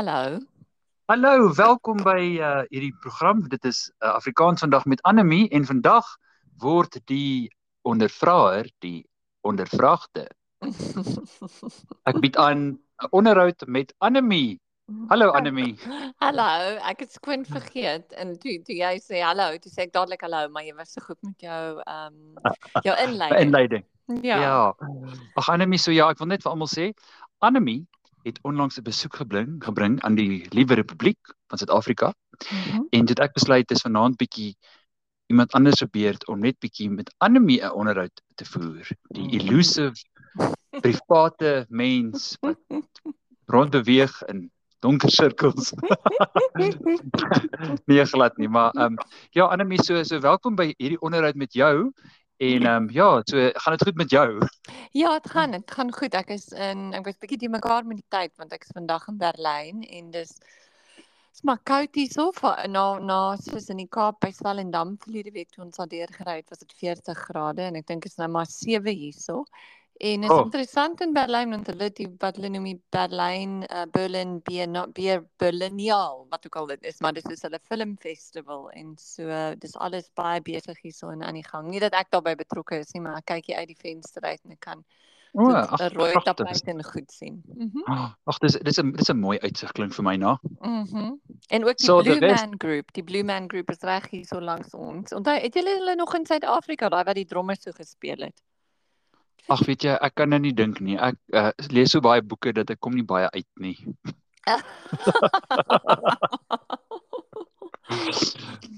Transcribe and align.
Hallo. 0.00 0.40
Hallo, 1.12 1.52
welkom 1.52 1.98
by 2.00 2.40
uh 2.40 2.62
hierdie 2.72 2.94
program. 3.04 3.42
Dit 3.52 3.66
is 3.68 3.80
uh, 4.00 4.14
Afrikaans 4.16 4.62
vandag 4.64 4.86
met 4.88 5.02
Annelie 5.04 5.44
en 5.52 5.66
vandag 5.68 6.06
word 6.62 6.96
die 7.04 7.52
ondervraer 7.84 8.70
die 8.80 9.04
ondervraagde. 9.44 10.24
Ek 12.08 12.16
bied 12.24 12.40
aan 12.40 12.80
'n 12.80 13.10
onderhoud 13.12 13.66
met 13.68 13.92
Annelie. 13.98 14.56
Hallo 15.12 15.28
Annelie. 15.36 15.76
Hallo, 16.24 16.80
ek 16.80 17.04
het 17.04 17.12
skoon 17.12 17.44
vergeet 17.44 18.16
en 18.16 18.38
toe 18.40 18.56
toe 18.64 18.80
jy 18.80 18.96
sê 19.04 19.20
hallo, 19.20 19.52
toe 19.60 19.68
sê 19.68 19.84
ek 19.84 19.92
dadelik 19.92 20.24
hallo, 20.24 20.48
maar 20.48 20.64
jy 20.64 20.72
was 20.80 20.96
so 20.96 21.04
goed 21.04 21.20
met 21.20 21.36
jou 21.44 21.76
ehm 21.84 22.16
um, 22.40 22.56
jou 22.88 22.96
inleiding. 23.04 23.40
Inleiding. 23.44 23.84
Ja. 24.24 24.40
Ja. 24.48 24.58
Ag 25.36 25.52
Annelie, 25.52 25.78
so 25.78 25.92
ja, 25.92 26.08
ek 26.08 26.24
wil 26.24 26.32
net 26.32 26.40
vir 26.40 26.56
almal 26.56 26.72
sê, 26.72 26.88
Annelie 27.44 27.84
het 28.22 28.38
onlangs 28.42 28.78
'n 28.78 28.82
besoek 28.82 29.16
gebring 29.16 29.64
gebring 29.64 30.00
aan 30.02 30.14
die 30.14 30.46
Liewe 30.48 30.74
Republiek 30.74 31.18
van 31.48 31.58
Suid-Afrika. 31.58 32.14
Mm 32.50 32.72
-hmm. 32.72 32.86
En 32.90 33.04
dit 33.04 33.18
ek 33.18 33.32
besluit 33.32 33.68
dis 33.68 33.80
vanaand 33.80 34.16
bietjie 34.16 34.56
iemand 35.26 35.52
anders 35.52 35.78
se 35.78 35.86
beurt 35.86 36.26
om 36.28 36.38
net 36.38 36.58
bietjie 36.58 36.90
met 36.90 37.14
Annelie 37.18 37.62
'n 37.62 37.72
onderhoud 37.72 38.22
te 38.34 38.44
voer. 38.44 38.86
Die 39.08 39.28
elusive 39.38 39.94
private 40.80 41.66
mens 41.68 42.36
wat 42.40 42.58
rondbeweeg 43.46 44.22
in 44.22 44.50
donker 44.78 45.10
sirkels. 45.10 45.72
nee 47.86 48.04
glad 48.04 48.36
nie, 48.36 48.48
maar 48.48 48.70
ehm 48.70 48.92
um, 48.92 48.96
ja 49.30 49.44
Annelie 49.44 49.82
so 49.82 50.02
so 50.02 50.20
welkom 50.20 50.54
by 50.54 50.74
hierdie 50.76 51.00
onderhoud 51.00 51.34
met 51.34 51.52
jou. 51.52 51.92
En 52.40 52.62
ehm 52.64 52.82
um, 52.82 52.90
ja, 52.90 53.20
so 53.24 53.50
gaan 53.52 53.76
dit 53.76 53.82
goed 53.82 53.96
met 53.96 54.10
jou? 54.10 54.46
Ja, 54.90 55.12
dit 55.12 55.30
gaan, 55.30 55.50
dit 55.50 55.70
gaan 55.70 55.92
goed. 55.92 56.14
Ek 56.14 56.30
is 56.32 56.46
in 56.56 56.94
ek 56.96 57.04
was 57.04 57.18
bietjie 57.20 57.36
die 57.42 57.50
mekaar 57.52 57.84
met 57.84 58.00
die 58.00 58.06
tyd 58.08 58.32
want 58.40 58.54
ek 58.56 58.64
is 58.64 58.72
vandag 58.72 59.04
in 59.12 59.18
Berlyn 59.20 59.82
en 59.84 60.08
dis 60.14 60.32
is 61.34 61.42
maar 61.44 61.60
koud 61.68 61.98
hierso 62.00 62.30
na 62.72 62.84
na 62.98 63.18
soos 63.36 63.68
in 63.68 63.82
die 63.82 63.90
Kaap 63.96 64.22
by 64.24 64.30
Swellendam 64.32 64.96
verlede 65.04 65.34
week 65.36 65.50
toe 65.52 65.66
ons 65.66 65.76
daar 65.76 65.92
deurgery 65.92 66.38
het 66.38 66.48
was 66.48 66.64
dit 66.64 66.72
40 66.80 67.20
grade 67.28 67.66
en 67.68 67.76
ek 67.82 67.86
dink 67.92 68.08
dit 68.08 68.12
is 68.12 68.16
nou 68.22 68.30
maar 68.38 68.48
7 68.48 68.88
hierso. 68.88 69.44
En 70.00 70.22
is 70.24 70.30
oh. 70.32 70.44
interessant 70.46 71.00
in 71.04 71.10
Berlyn 71.12 71.50
want 71.52 71.66
hulle 71.68 71.90
die 71.92 72.06
wat 72.22 72.38
hulle 72.38 72.48
noem 72.48 72.70
die 72.70 72.78
Berlyn 72.94 73.58
uh, 73.66 73.82
Berlin 73.92 74.38
Beer 74.46 74.68
not 74.68 74.94
Beer 74.96 75.20
Berlinial 75.42 76.22
wat 76.30 76.46
ook 76.48 76.56
al 76.56 76.70
dit 76.70 76.88
is 76.88 77.02
maar 77.04 77.12
dit 77.12 77.28
is 77.34 77.44
hulle 77.44 77.60
filmfestival 77.68 78.70
en 78.80 78.94
so 78.96 79.28
uh, 79.28 79.50
dis 79.60 79.76
alles 79.76 80.08
baie 80.16 80.40
besig 80.46 80.80
hier 80.80 80.96
so 80.96 81.12
in 81.12 81.20
aan 81.26 81.36
die 81.36 81.44
gang. 81.44 81.68
Nie 81.68 81.84
dat 81.84 81.98
ek 82.00 82.08
daarbey 82.16 82.32
betrokke 82.40 82.80
is 82.80 82.94
nie 82.96 83.04
maar 83.04 83.20
ek 83.20 83.28
kyk 83.34 83.52
hier 83.52 83.60
uit 83.60 83.74
die 83.74 83.80
venster 83.82 84.24
uit 84.24 84.40
en 84.40 84.56
ek 84.56 84.64
kan 84.70 84.84
O, 85.32 85.44
oh, 85.46 85.58
ag, 85.62 85.92
rooi 85.94 86.10
tapijt 86.26 86.66
en 86.66 86.80
goed 86.82 87.12
sien. 87.12 87.36
Mhm. 87.54 87.84
Mm 87.84 88.08
ag, 88.24 88.38
dis 88.42 88.56
dis 88.66 88.80
'n 88.82 88.90
dis 88.96 89.10
'n 89.12 89.20
mooi 89.20 89.38
uitsig 89.38 89.72
klink 89.72 89.94
vir 89.94 90.04
my 90.04 90.16
na. 90.16 90.38
Mhm. 90.58 90.96
Mm 90.96 91.20
en 91.48 91.64
ook 91.64 91.76
die 91.76 91.86
so 91.86 92.02
Blue 92.02 92.18
rest... 92.18 92.46
Man 92.46 92.54
Group, 92.58 92.92
die 92.92 93.02
Blue 93.02 93.22
Man 93.24 93.46
Group 93.48 93.70
is 93.70 93.82
reg 93.86 94.10
hier 94.10 94.24
so 94.24 94.40
langs 94.40 94.74
ons. 94.74 95.12
Onthou, 95.12 95.36
het 95.38 95.54
julle 95.54 95.70
hulle 95.78 95.94
nog 95.94 96.14
in 96.14 96.26
Suid-Afrika 96.26 96.88
daai 96.88 97.04
wat 97.04 97.14
die 97.14 97.26
drommers 97.26 97.62
so 97.62 97.72
gespeel 97.72 98.26
het? 98.26 98.42
Ag 99.48 99.64
weet 99.66 99.82
jy, 99.84 99.94
ek 100.00 100.14
kan 100.14 100.28
nou 100.28 100.38
nie 100.42 100.54
dink 100.54 100.80
nie. 100.80 100.98
Ek 100.98 101.16
uh, 101.32 101.50
lees 101.70 101.90
so 101.92 102.00
baie 102.04 102.22
boeke 102.22 102.52
dat 102.52 102.70
ek 102.70 102.80
kom 102.80 102.94
nie 102.94 103.06
baie 103.06 103.28
uit 103.30 103.46
nie. 103.60 103.76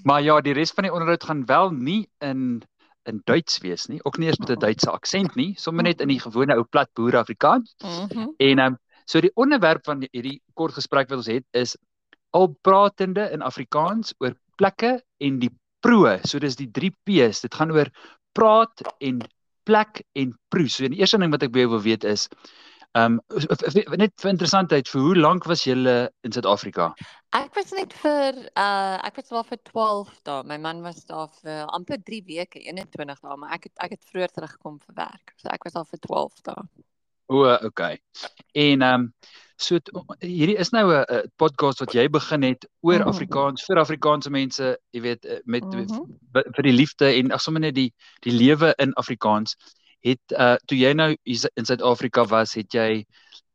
maar 0.09 0.23
ja, 0.23 0.41
die 0.41 0.55
res 0.57 0.73
van 0.75 0.85
die 0.89 0.93
onderhoud 0.93 1.25
gaan 1.25 1.47
wel 1.47 1.71
nie 1.71 2.09
in 2.21 2.63
in 3.11 3.19
Duits 3.27 3.59
wees 3.59 3.89
nie, 3.91 3.99
ook 4.07 4.19
nie 4.19 4.29
eens 4.31 4.39
met 4.39 4.51
'n 4.51 4.61
Duitse 4.63 4.91
aksent 4.91 5.35
nie, 5.35 5.55
sommer 5.59 5.83
net 5.83 6.01
in 6.01 6.09
die 6.09 6.21
gewone 6.23 6.55
ou 6.55 6.63
plat 6.63 6.91
boer 6.95 7.17
Afrikaans. 7.19 7.75
Mm 7.83 8.07
-hmm. 8.07 8.35
En 8.39 8.59
um, 8.59 8.79
so 9.07 9.21
die 9.21 9.35
onderwerp 9.35 9.85
van 9.85 10.07
hierdie 10.11 10.43
kort 10.55 10.75
gesprek 10.75 11.09
wat 11.09 11.19
ons 11.19 11.27
het 11.27 11.45
is 11.51 11.77
al 12.31 12.57
pratende 12.63 13.31
in 13.31 13.43
Afrikaans 13.43 14.15
oor 14.19 14.35
plekke 14.57 15.03
en 15.19 15.39
die 15.39 15.51
proe. 15.81 16.19
So 16.25 16.39
dis 16.39 16.57
die 16.57 16.71
3 16.71 16.91
P's. 17.05 17.41
Dit 17.41 17.55
gaan 17.55 17.73
oor 17.73 17.91
praat 18.33 18.83
en 18.99 19.21
plek 19.69 20.03
en 20.19 20.35
proe. 20.49 20.69
So 20.69 20.89
die 20.89 21.01
eerste 21.01 21.19
ding 21.19 21.33
wat 21.35 21.43
ek 21.47 21.55
by 21.55 21.65
jou 21.65 21.75
wil 21.77 21.87
weet 21.87 22.05
is 22.09 22.29
ehm 22.93 23.15
um, 23.17 23.97
net 23.97 24.13
vir 24.21 24.31
interessantheid, 24.31 24.89
vir 24.93 25.01
hoe 25.01 25.15
lank 25.17 25.47
was 25.49 25.63
jy 25.65 25.73
in 25.73 26.35
Suid-Afrika? 26.35 26.91
Ek 27.33 27.55
was 27.57 27.71
net 27.73 27.95
vir 28.03 28.37
uh 28.53 28.99
ek 29.09 29.17
was 29.17 29.31
wel 29.33 29.47
vir 29.49 29.61
12 29.71 30.11
dae. 30.29 30.43
My 30.51 30.59
man 30.61 30.83
was 30.85 31.01
daar 31.09 31.31
vir 31.41 31.63
amper 31.73 32.03
3 32.05 32.21
weke, 32.29 32.61
21 32.61 33.23
dae, 33.25 33.37
maar 33.41 33.55
ek 33.57 33.71
het 33.71 33.87
ek 33.87 33.97
het 33.97 34.11
vroeër 34.11 34.35
teruggekom 34.37 34.77
vir 34.85 34.99
werk. 35.01 35.33
So 35.41 35.49
ek 35.49 35.65
was 35.65 35.79
al 35.81 35.89
vir 35.89 36.03
12 36.05 36.45
dae. 36.51 36.67
O, 37.33 37.47
okay. 37.65 37.97
En 38.53 38.85
ehm 38.85 39.07
um, 39.07 39.09
so 39.63 39.79
hierdie 40.21 40.57
is 40.61 40.73
nou 40.73 40.85
'n 40.93 41.31
podcast 41.37 41.81
wat 41.81 41.95
jy 41.95 42.09
begin 42.09 42.43
het 42.43 42.67
oor 42.81 42.95
mm 42.95 43.01
-hmm. 43.01 43.09
Afrikaans 43.09 43.65
vir 43.65 43.79
Afrikaanse 43.79 44.31
mense, 44.31 44.79
jy 44.91 45.01
weet 45.01 45.25
eh, 45.25 45.39
met 45.45 45.65
mm 45.65 45.87
-hmm. 45.87 46.19
vir 46.33 46.63
die 46.63 46.73
liefde 46.73 47.07
en 47.07 47.33
ag 47.33 47.41
sommer 47.41 47.61
net 47.61 47.75
die 47.75 47.93
die 48.21 48.33
lewe 48.33 48.75
in 48.77 48.93
Afrikaans. 48.93 49.57
Het 50.01 50.33
uh 50.39 50.57
toe 50.67 50.79
jy 50.79 50.93
nou 50.93 51.17
in 51.55 51.65
Suid-Afrika 51.65 52.25
was, 52.25 52.55
het 52.55 52.73
jy 52.73 53.05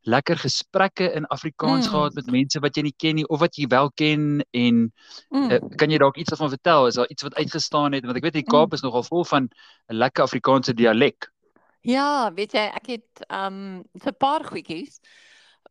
lekker 0.08 0.38
gesprekke 0.38 1.12
in 1.14 1.26
Afrikaans 1.28 1.86
mm. 1.86 1.92
gehad 1.92 2.14
met 2.14 2.32
mense 2.32 2.60
wat 2.60 2.76
jy 2.76 2.84
nie 2.88 2.96
ken 2.98 3.16
nie 3.16 3.28
of 3.28 3.40
wat 3.40 3.56
jy 3.56 3.68
wel 3.68 3.92
ken 3.92 4.46
en 4.52 4.94
mm. 5.30 5.52
uh, 5.52 5.60
kan 5.76 5.92
jy 5.92 5.98
dalk 5.98 6.18
iets 6.18 6.30
daarvan 6.30 6.54
vertel? 6.54 6.88
Is 6.88 6.96
daar 6.96 7.10
iets 7.12 7.24
wat 7.24 7.36
uitgestaan 7.36 7.92
het 7.94 8.06
want 8.06 8.18
ek 8.18 8.24
weet 8.24 8.40
die 8.40 8.48
Kaap 8.48 8.70
mm. 8.70 8.74
is 8.74 8.86
nogal 8.86 9.04
vol 9.04 9.26
van 9.26 9.50
'n 9.92 9.96
lekker 9.96 10.24
Afrikaanse 10.24 10.74
dialek. 10.74 11.32
Ja, 11.82 12.34
weet 12.34 12.52
jy, 12.52 12.66
ek 12.76 12.88
het 12.88 13.28
um 13.28 13.84
'n 13.94 14.18
paar 14.18 14.44
goedjies 14.46 15.00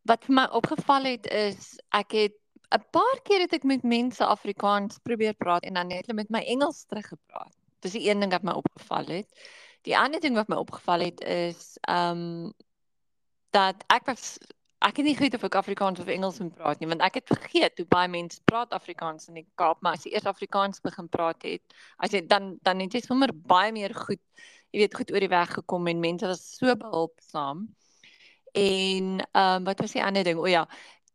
wat 0.07 0.25
vir 0.27 0.35
my 0.41 0.47
opgeval 0.59 1.09
het 1.09 1.27
is 1.31 1.77
ek 1.95 2.13
het 2.13 2.35
'n 2.75 2.85
paar 2.91 3.21
keer 3.23 3.41
het 3.41 3.53
ek 3.53 3.65
met 3.65 3.83
mense 3.83 4.25
Afrikaans 4.25 4.99
probeer 5.03 5.35
praat 5.35 5.63
en 5.63 5.75
dan 5.75 5.87
net 5.87 6.13
met 6.13 6.31
my 6.31 6.41
Engels 6.41 6.85
teruggepraat. 6.87 7.55
Dis 7.81 7.93
die 7.93 8.09
een 8.11 8.21
ding 8.21 8.33
wat 8.33 8.43
my 8.43 8.53
opgeval 8.53 9.07
het. 9.07 9.29
Die 9.83 9.99
ander 9.99 10.21
ding 10.21 10.35
wat 10.35 10.49
my 10.49 10.57
opgeval 10.57 11.01
het 11.01 11.21
is 11.21 11.79
um 11.89 12.53
dat 13.51 13.85
ek 13.87 14.07
was 14.07 14.39
ek 14.79 14.97
het 14.97 15.07
nie 15.07 15.15
geweet 15.17 15.35
of 15.35 15.45
ek 15.45 15.55
Afrikaans 15.55 16.01
of 16.01 16.07
Engels 16.07 16.39
moet 16.39 16.55
praat 16.55 16.81
nie 16.81 16.89
want 16.89 17.01
ek 17.01 17.15
het 17.21 17.31
vergeet 17.31 17.79
hoe 17.79 17.87
baie 17.87 18.09
mense 18.09 18.41
praat 18.45 18.75
Afrikaans 18.77 19.29
in 19.29 19.35
die 19.41 19.47
Kaap, 19.55 19.81
maar 19.81 19.97
as 19.97 20.05
jy 20.05 20.13
eers 20.13 20.27
Afrikaans 20.27 20.81
begin 20.81 21.09
praat 21.09 21.43
het, 21.43 21.63
as 21.99 22.13
jy 22.13 22.27
dan 22.27 22.59
dan 22.63 22.81
het 22.81 22.93
jy 22.93 23.01
sommer 23.01 23.33
baie 23.33 23.73
meer 23.73 23.95
goed 23.95 24.21
jy 24.73 24.83
weet 24.83 24.95
goed 24.95 25.13
oor 25.13 25.25
die 25.25 25.33
weg 25.33 25.53
gekom 25.55 25.87
en 25.87 26.01
mense 26.01 26.27
was 26.27 26.45
so 26.59 26.75
behulpsaam. 26.77 27.67
En 28.57 29.21
ehm 29.33 29.55
um, 29.55 29.65
wat 29.65 29.81
was 29.81 29.93
die 29.93 30.05
ander 30.05 30.25
ding? 30.25 30.39
O 30.39 30.47
ja, 30.49 30.65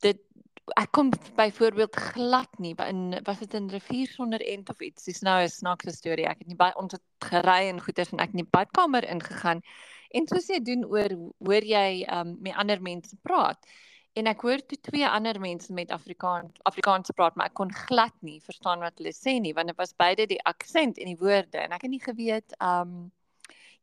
dit 0.06 0.20
ek 0.78 0.92
kom 0.94 1.10
byvoorbeeld 1.36 1.96
glad 1.96 2.60
nie 2.62 2.76
in 2.86 3.18
was 3.26 3.40
dit 3.40 3.54
in 3.58 3.70
rivier 3.70 4.08
sonder 4.08 4.42
end 4.46 4.70
of 4.70 4.82
iets. 4.82 5.04
Dis 5.04 5.22
nou 5.22 5.42
'n 5.42 5.50
snaakse 5.50 5.92
storie. 5.92 6.28
Ek 6.28 6.38
het 6.38 6.48
nie 6.48 6.56
baie 6.56 6.76
ons 6.78 6.94
het 6.94 7.02
gery 7.20 7.70
en 7.70 7.82
goeders 7.82 8.12
en 8.12 8.20
ek 8.20 8.36
in 8.36 8.44
die 8.44 8.52
badkamer 8.52 9.04
ingegaan. 9.10 9.62
En 10.12 10.28
soos 10.28 10.48
jy 10.48 10.60
doen 10.60 10.86
oor 10.86 11.10
hoor 11.40 11.64
jy 11.64 12.04
ehm 12.04 12.28
um, 12.28 12.38
met 12.42 12.56
ander 12.56 12.82
mense 12.82 13.18
praat. 13.22 13.66
En 14.14 14.28
ek 14.28 14.42
hoor 14.42 14.66
toe 14.66 14.78
twee 14.82 15.08
ander 15.08 15.40
mense 15.40 15.74
met 15.74 15.92
Afrikaans 15.92 16.52
Afrikaans 16.64 17.12
praat, 17.16 17.36
maar 17.36 17.48
ek 17.48 17.54
kon 17.54 17.74
glad 17.74 18.14
nie 18.22 18.42
verstaan 18.42 18.80
wat 18.80 18.98
hulle 18.98 19.14
sê 19.14 19.40
nie 19.40 19.54
want 19.54 19.68
dit 19.68 19.78
was 19.78 19.96
beide 19.96 20.28
die 20.28 20.44
aksent 20.44 20.98
en 20.98 21.06
die 21.06 21.18
woorde 21.18 21.58
en 21.58 21.72
ek 21.72 21.82
het 21.82 21.92
nie 21.92 22.04
geweet 22.04 22.54
ehm 22.60 22.82
um, 22.82 23.12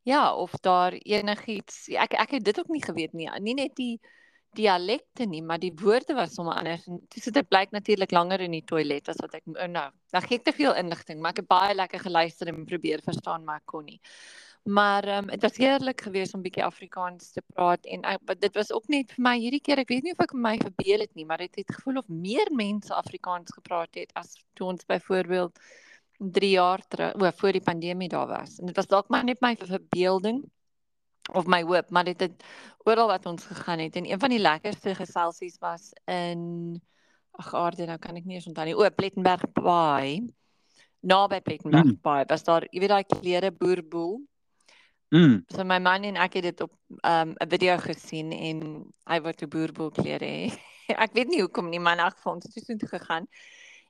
Ja, 0.09 0.33
of 0.35 0.51
daar 0.65 0.95
enigiets 0.97 1.83
ek 1.93 2.15
ek 2.17 2.31
het 2.37 2.45
dit 2.47 2.59
ook 2.59 2.71
nie 2.73 2.81
geweet 2.81 3.13
nie. 3.13 3.29
Nie 3.45 3.53
net 3.53 3.75
die 3.77 3.99
dialekte 4.57 5.27
nie, 5.29 5.41
maar 5.45 5.59
die 5.61 5.73
woorde 5.77 6.15
was 6.17 6.33
sommer 6.33 6.57
anders. 6.57 6.87
En 6.89 7.01
dis 7.13 7.29
dit 7.29 7.47
blyk 7.47 7.71
natuurlik 7.75 8.11
langer 8.15 8.41
in 8.41 8.55
die 8.57 8.65
toilet 8.65 9.09
as 9.11 9.19
wat 9.21 9.35
ek 9.37 9.43
oh, 9.53 9.67
nou. 9.69 9.85
Dan 10.09 10.25
gee 10.25 10.39
ek 10.39 10.47
te 10.47 10.53
veel 10.57 10.73
inligting, 10.81 11.19
maar 11.21 11.35
ek 11.35 11.43
het 11.43 11.49
baie 11.51 11.75
lekker 11.77 12.01
geluister 12.07 12.49
en 12.49 12.65
probeer 12.71 13.03
verstaan, 13.05 13.45
maar 13.45 13.61
ek 13.61 13.67
kon 13.69 13.85
nie. 13.85 13.99
Maar 14.79 15.07
ehm 15.07 15.29
um, 15.29 15.29
dit 15.35 15.45
was 15.45 15.59
heerlik 15.61 16.01
geweest 16.07 16.33
om 16.33 16.41
bietjie 16.45 16.65
Afrikaans 16.65 17.29
te 17.35 17.43
praat 17.53 17.85
en 17.85 18.07
ek, 18.15 18.33
dit 18.47 18.57
was 18.61 18.73
ook 18.75 18.89
net 18.95 19.13
vir 19.15 19.23
my 19.27 19.35
hierdie 19.39 19.61
keer, 19.61 19.83
ek 19.83 19.93
weet 19.93 20.07
nie 20.07 20.15
of 20.17 20.25
ek 20.25 20.33
my 20.33 20.55
verbeel 20.63 21.05
het 21.05 21.13
nie, 21.15 21.27
maar 21.29 21.45
dit 21.45 21.53
het, 21.53 21.67
het 21.67 21.77
gevoel 21.77 22.01
of 22.01 22.09
meer 22.09 22.49
mense 22.51 22.93
Afrikaans 22.93 23.53
gepraat 23.59 24.01
het 24.01 24.11
as 24.19 24.33
toe 24.57 24.73
ons 24.73 24.89
byvoorbeeld 24.89 25.61
3 26.19 26.49
jaar 26.49 26.83
terug, 26.87 27.15
o, 27.15 27.31
voor 27.35 27.51
die 27.55 27.63
pandemie 27.63 28.09
daar 28.09 28.27
was. 28.27 28.59
En 28.59 28.65
dit 28.65 28.75
was 28.75 28.87
dalk 28.87 29.07
maar 29.07 29.23
net 29.23 29.41
my 29.41 29.55
verbeelding 29.55 30.43
of 31.33 31.47
my 31.47 31.61
hoop, 31.63 31.89
maar 31.89 32.03
dit 32.03 32.19
het 32.19 32.43
oral 32.83 33.07
wat 33.07 33.25
ons 33.25 33.45
gegaan 33.45 33.79
het 33.79 33.95
en 33.95 34.09
een 34.11 34.19
van 34.19 34.29
die 34.29 34.39
lekkerste 34.39 34.95
geselsies 34.95 35.57
was 35.59 35.91
in 36.05 36.81
ag 37.31 37.53
aarde, 37.55 37.85
nou 37.85 37.97
kan 38.01 38.17
ek 38.19 38.25
nie 38.27 38.35
eens 38.35 38.47
onthou 38.49 38.65
nie. 38.67 38.75
O, 38.75 38.89
Plettenberg 38.91 39.45
Bay. 39.55 40.19
Naby 40.99 41.39
Plettenberg 41.41 41.93
mm. 41.93 41.99
Bay. 42.03 42.25
Was 42.27 42.43
daar, 42.43 42.65
jy 42.71 42.81
weet 42.83 42.91
daai 42.91 43.05
klere 43.07 43.51
boerboel? 43.55 44.17
Mm. 45.15 45.37
So 45.47 45.63
my 45.63 45.79
man 45.81 46.03
en 46.09 46.19
ek 46.21 46.35
het 46.39 46.49
dit 46.49 46.65
op 46.65 46.73
ehm, 47.01 47.31
'n 47.31 47.37
um, 47.39 47.49
video 47.49 47.77
gesien 47.77 48.31
en 48.31 48.59
hy 49.09 49.21
wou 49.21 49.33
te 49.33 49.47
boerboel 49.47 49.91
klere 49.91 50.25
hê. 50.25 50.51
ek 51.05 51.15
weet 51.15 51.31
nie 51.31 51.41
hoekom 51.41 51.69
nie, 51.69 51.79
maar 51.79 51.97
in 51.97 52.03
elk 52.03 52.17
geval 52.19 52.35
het 52.35 52.45
ons 52.45 52.65
toe 52.65 52.91
gegaan 52.97 53.25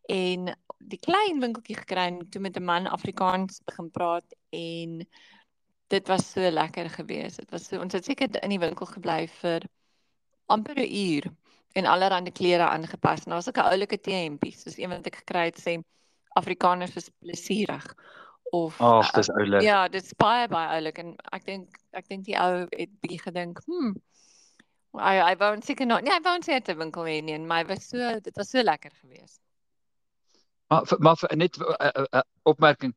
en 0.09 0.53
die 0.89 0.99
klein 0.99 1.41
winkeltjie 1.43 1.77
gekry 1.77 2.07
en 2.09 2.23
toe 2.33 2.41
met 2.41 2.57
'n 2.57 2.65
man 2.65 2.87
Afrikaans 2.87 3.61
begin 3.65 3.91
praat 3.91 4.35
en 4.49 5.05
dit 5.87 6.07
was 6.07 6.31
so 6.31 6.49
lekker 6.49 6.89
geweest. 6.89 7.37
Dit 7.37 7.51
was 7.51 7.67
so 7.67 7.79
ons 7.81 7.93
het 7.93 8.05
seker 8.05 8.43
in 8.43 8.49
die 8.49 8.59
winkel 8.59 8.85
gebly 8.85 9.27
vir 9.27 9.67
amper 10.47 10.79
'n 10.79 10.93
uur 10.93 11.31
en 11.73 11.85
allerlei 11.85 12.31
klere 12.31 12.67
aangepas. 12.69 13.25
Nou 13.25 13.37
as 13.37 13.47
ek 13.47 13.57
'n 13.57 13.71
oulike 13.71 13.97
T-hempie, 13.97 14.51
soos 14.51 14.77
een 14.77 14.89
wat 14.89 15.05
ek 15.05 15.15
gekry 15.15 15.45
het 15.45 15.59
sê 15.61 15.77
Afrikaners 16.33 16.95
is 16.95 17.09
plesierig 17.21 17.95
of 18.51 18.81
Ag, 18.81 19.11
dis 19.11 19.29
oulik. 19.29 19.61
Ja, 19.61 19.87
dis 19.87 20.13
baie 20.17 20.47
baie 20.47 20.69
oulik 20.77 20.97
en 20.97 21.15
ek 21.31 21.45
dink 21.45 21.77
ek 21.91 22.07
dink 22.07 22.25
die 22.25 22.37
ou 22.37 22.65
het 22.69 22.89
bietjie 23.01 23.21
gedink, 23.21 23.61
hm. 23.65 23.93
Hy 24.97 25.19
hy 25.21 25.35
wou 25.37 25.61
seker 25.61 25.85
nog, 25.85 26.01
nee, 26.01 26.13
hy 26.13 26.21
wou 26.21 26.37
net 26.47 26.69
'n 26.69 26.77
winkel 26.77 27.03
hê 27.03 27.21
nie, 27.21 27.37
maar 27.37 27.63
hy 27.63 27.67
was 27.75 27.89
so 27.89 28.19
dit 28.19 28.35
was 28.35 28.49
so 28.49 28.63
lekker 28.63 28.91
geweest. 29.01 29.41
Maar 30.69 30.95
maar 30.97 31.17
vir, 31.17 31.37
net 31.37 31.57
'n 31.57 31.61
uh, 31.61 31.89
uh, 31.97 32.03
uh, 32.13 32.21
opmerking 32.43 32.93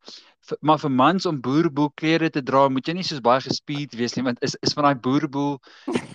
vir, 0.48 0.56
maar 0.60 0.78
vir 0.78 0.90
mans 0.90 1.26
om 1.26 1.40
boerboel 1.40 1.90
klere 1.94 2.28
te 2.30 2.42
dra, 2.42 2.66
moet 2.68 2.86
jy 2.86 2.94
nie 2.98 3.06
soos 3.06 3.22
baie 3.24 3.40
gespierd 3.40 3.94
wees 3.96 4.14
nie, 4.16 4.24
want 4.26 4.42
is 4.44 4.56
is 4.60 4.74
van 4.76 4.84
daai 4.84 5.00
boerboel 5.06 5.54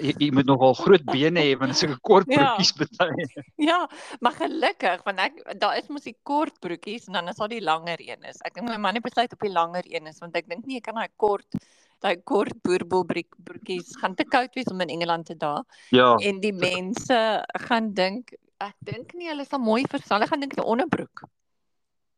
jy, 0.06 0.13
jy 0.19 0.30
moet 0.38 0.45
nogal 0.45 0.75
groot 0.77 1.06
bene 1.09 1.42
hê 1.48 1.56
want 1.57 1.77
sulke 1.80 1.98
kort 2.09 2.30
ja. 2.30 2.44
broekies 2.44 2.74
ja. 2.75 2.88
baie. 3.00 3.45
Ja, 3.69 3.80
maar 4.21 4.38
gelukkig 4.38 5.01
want 5.07 5.24
ek 5.25 5.42
daar 5.63 5.77
is 5.81 5.89
mos 5.89 6.06
die 6.06 6.18
kort 6.30 6.59
broekies 6.62 7.07
en 7.07 7.18
dan 7.18 7.31
is 7.33 7.42
daar 7.42 7.50
die 7.50 7.63
langer 7.63 8.04
een 8.06 8.30
is. 8.30 8.38
Ek 8.45 8.54
dink 8.54 8.69
my 8.69 8.77
man 8.77 9.00
het 9.00 9.06
besluit 9.07 9.33
op 9.33 9.45
die 9.48 9.54
langer 9.54 9.89
een 9.89 10.07
is 10.13 10.21
want 10.21 10.38
ek 10.38 10.50
dink 10.51 10.65
nie 10.69 10.77
ek 10.77 10.89
kan 10.92 11.01
daai 11.01 11.13
kort 11.18 11.57
daai 12.06 12.21
kort 12.21 12.54
boerboel 12.62 13.07
broekies 13.09 13.95
gaan 13.98 14.13
te 14.13 14.27
koud 14.30 14.54
wees 14.54 14.69
om 14.69 14.86
in 14.86 14.94
Engeland 14.94 15.25
te 15.25 15.38
dra. 15.38 15.63
Ja. 15.89 16.13
En 16.21 16.44
die 16.44 16.54
mense 16.54 17.18
gaan 17.65 17.94
dink 17.98 18.38
ek 18.62 18.77
dink 18.86 19.18
nie 19.18 19.30
hulle 19.30 19.45
sal 19.45 19.62
mooi 19.62 19.83
verstaan. 19.89 20.19
Hulle 20.19 20.30
gaan 20.30 20.45
dink 20.45 20.54
'n 20.57 20.69
onderbroek. 20.75 21.25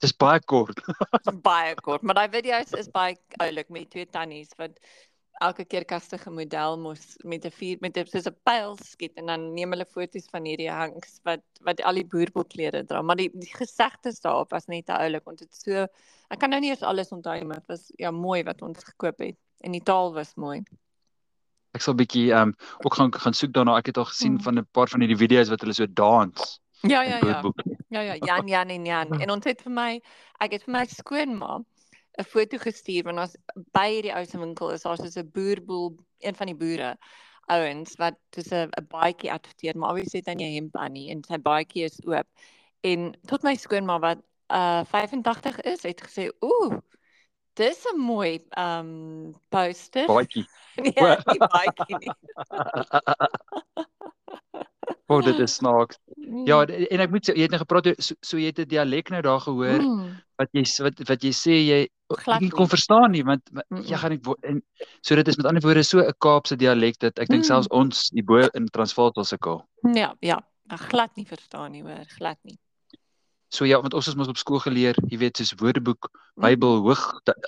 Dis 0.04 0.16
baie 0.16 0.40
kort. 0.48 0.80
baie 1.50 1.76
kort, 1.84 2.02
maar 2.02 2.16
daai 2.16 2.32
video's 2.32 2.72
is 2.80 2.90
baie 2.92 3.18
oulik 3.44 3.70
met 3.70 3.90
twee 3.92 4.08
tannies 4.08 4.56
wat 4.60 4.78
elke 5.40 5.64
keer 5.72 5.86
kastige 5.88 6.32
model 6.32 6.78
mos 6.80 7.16
met 7.24 7.46
'n 7.48 7.52
vuur 7.52 7.78
met 7.82 7.98
'n 7.98 8.06
soos 8.12 8.28
'n 8.28 8.36
pyl 8.48 8.78
skiet 8.84 9.16
en 9.16 9.26
dan 9.32 9.54
neem 9.54 9.72
hulle 9.72 9.86
foto's 9.86 10.28
van 10.32 10.46
hierdie 10.46 10.72
hanks 10.72 11.20
wat 11.24 11.44
wat 11.68 11.82
al 11.82 12.00
die 12.00 12.08
boerboelklere 12.14 12.84
dra, 12.86 13.02
maar 13.02 13.16
die 13.16 13.30
die 13.34 13.54
gesegdes 13.56 14.20
daarop 14.20 14.52
was 14.52 14.68
net 14.68 14.90
oulik 14.90 15.26
want 15.26 15.40
dit 15.40 15.56
so 15.56 15.88
ek 16.30 16.40
kan 16.40 16.50
nou 16.50 16.60
nie 16.60 16.72
eens 16.72 16.84
alles 16.84 17.12
onthou 17.12 17.40
maar 17.46 17.60
dit 17.64 17.68
was 17.68 17.92
ja 17.98 18.12
mooi 18.12 18.44
wat 18.44 18.62
ons 18.62 18.84
gekoop 18.84 19.20
het 19.20 19.38
en 19.64 19.72
die 19.72 19.84
taal 19.84 20.14
was 20.14 20.36
mooi. 20.36 20.64
Ek 21.78 21.82
sal 21.82 21.94
bietjie 21.94 22.32
ehm 22.34 22.50
um, 22.50 22.56
ook 22.84 22.96
gaan 22.98 23.12
gaan 23.14 23.34
soek 23.34 23.54
daarna. 23.54 23.78
Ek 23.78 23.92
het 23.92 23.98
al 23.98 24.10
gesien 24.10 24.34
mm. 24.34 24.42
van 24.42 24.60
'n 24.60 24.68
paar 24.72 24.90
van 24.90 25.00
hierdie 25.00 25.22
video's 25.24 25.50
wat 25.50 25.62
hulle 25.62 25.74
so 25.74 25.86
dans. 25.86 26.60
Ja 26.82 27.04
ja 27.04 27.18
ja. 27.18 27.42
Ja 27.90 28.02
ja, 28.02 28.16
Jan 28.28 28.48
Jan 28.48 28.70
en 28.70 28.86
Jan. 28.86 29.20
En 29.20 29.32
ons 29.32 29.46
het 29.46 29.62
vir 29.62 29.72
my 29.74 30.02
ek 30.40 30.52
het 30.52 30.64
vir 30.64 30.74
my 30.74 30.86
skoonma 30.86 31.60
'n 32.20 32.24
foto 32.28 32.58
gestuur 32.58 33.04
want 33.08 33.20
ons 33.20 33.36
by 33.76 34.02
die 34.04 34.14
ou 34.14 34.26
se 34.26 34.40
winkel 34.40 34.72
is 34.76 34.84
daar 34.84 34.98
so 34.98 35.20
'n 35.20 35.32
boerboel, 35.34 35.96
een 36.20 36.36
van 36.36 36.48
die 36.48 36.56
boere 36.56 36.98
ouens 37.48 37.96
wat 37.98 38.16
dis 38.36 38.52
'n 38.52 38.70
'n 38.80 38.88
baadjie 38.88 39.32
adverteer, 39.32 39.78
maar 39.78 39.92
obviously 39.92 40.20
het 40.20 40.28
hy 40.28 40.36
nie 40.36 40.50
'n 40.50 40.56
hemp 40.56 40.76
aan 40.76 40.92
nie 40.92 41.10
en 41.12 41.24
sy 41.24 41.38
baadjie 41.38 41.84
is 41.84 42.00
oop. 42.06 42.28
En 42.82 43.12
tot 43.28 43.44
my 43.44 43.56
skoonma 43.56 44.00
wat 44.00 44.20
uh 44.50 44.84
85 44.86 45.62
is, 45.62 45.84
het 45.84 46.02
gesê, 46.02 46.30
"Ooh, 46.40 46.78
dis 47.54 47.86
'n 47.94 48.00
mooi 48.00 48.40
um 48.58 49.36
poster." 49.50 50.08
Baadjie. 50.08 50.46
nee, 50.84 51.18
nie 51.26 51.40
baadjie 51.40 51.98
nie. 51.98 52.14
O, 55.10 55.18
oh, 55.18 55.24
dit 55.26 55.40
is 55.42 55.56
snaaks. 55.58 55.98
Ja, 56.46 56.60
mm. 56.62 56.86
en 56.94 57.02
ek 57.02 57.10
moet 57.10 57.26
sê 57.26 57.34
jy 57.34 57.48
het 57.48 57.54
nou 57.54 57.60
gepraat 57.64 57.88
so, 57.98 58.14
so 58.22 58.38
jy 58.38 58.52
het 58.52 58.60
'n 58.62 58.70
dialek 58.70 59.08
nou 59.10 59.22
daar 59.26 59.40
gehoor 59.42 59.82
mm. 59.82 60.12
wat 60.38 60.52
jy 60.54 60.64
wat 60.86 61.02
wat 61.10 61.26
jy 61.26 61.32
sê 61.34 61.56
jy 61.58 61.80
ek 62.14 62.54
kon 62.54 62.70
verstaan 62.70 63.10
nie 63.18 63.24
want 63.26 63.42
mm. 63.50 63.82
jy 63.90 63.98
gaan 63.98 64.14
nie 64.14 64.36
en 64.46 64.62
so 65.02 65.18
dit 65.18 65.32
is 65.34 65.40
met 65.42 65.50
ander 65.50 65.66
woorde 65.66 65.84
so 65.84 66.06
'n 66.06 66.14
Kaapse 66.22 66.56
dialek 66.62 67.02
dat 67.02 67.18
ek 67.18 67.34
dink 67.34 67.42
mm. 67.42 67.50
selfs 67.50 67.72
ons 67.74 68.10
die 68.14 68.22
bo 68.22 68.46
in 68.54 68.70
Transvaal 68.70 69.10
sal 69.18 69.26
sukkel. 69.26 69.66
Ja, 69.98 70.14
ja, 70.22 70.38
ek 70.70 70.86
glad 70.94 71.18
nie 71.18 71.26
verstaan 71.26 71.72
nie 71.72 71.82
hoor, 71.82 72.06
glad 72.18 72.38
nie. 72.44 72.60
So 73.50 73.66
ja, 73.66 73.82
want 73.82 73.98
ons 73.98 74.06
het 74.06 74.16
mos 74.16 74.30
op 74.30 74.38
skool 74.38 74.62
geleer, 74.62 74.94
jy 75.10 75.18
weet, 75.18 75.42
soos 75.42 75.58
Woordeboek, 75.58 76.06
mm. 76.06 76.44
Bybel, 76.46 76.84
hoog 76.86 77.02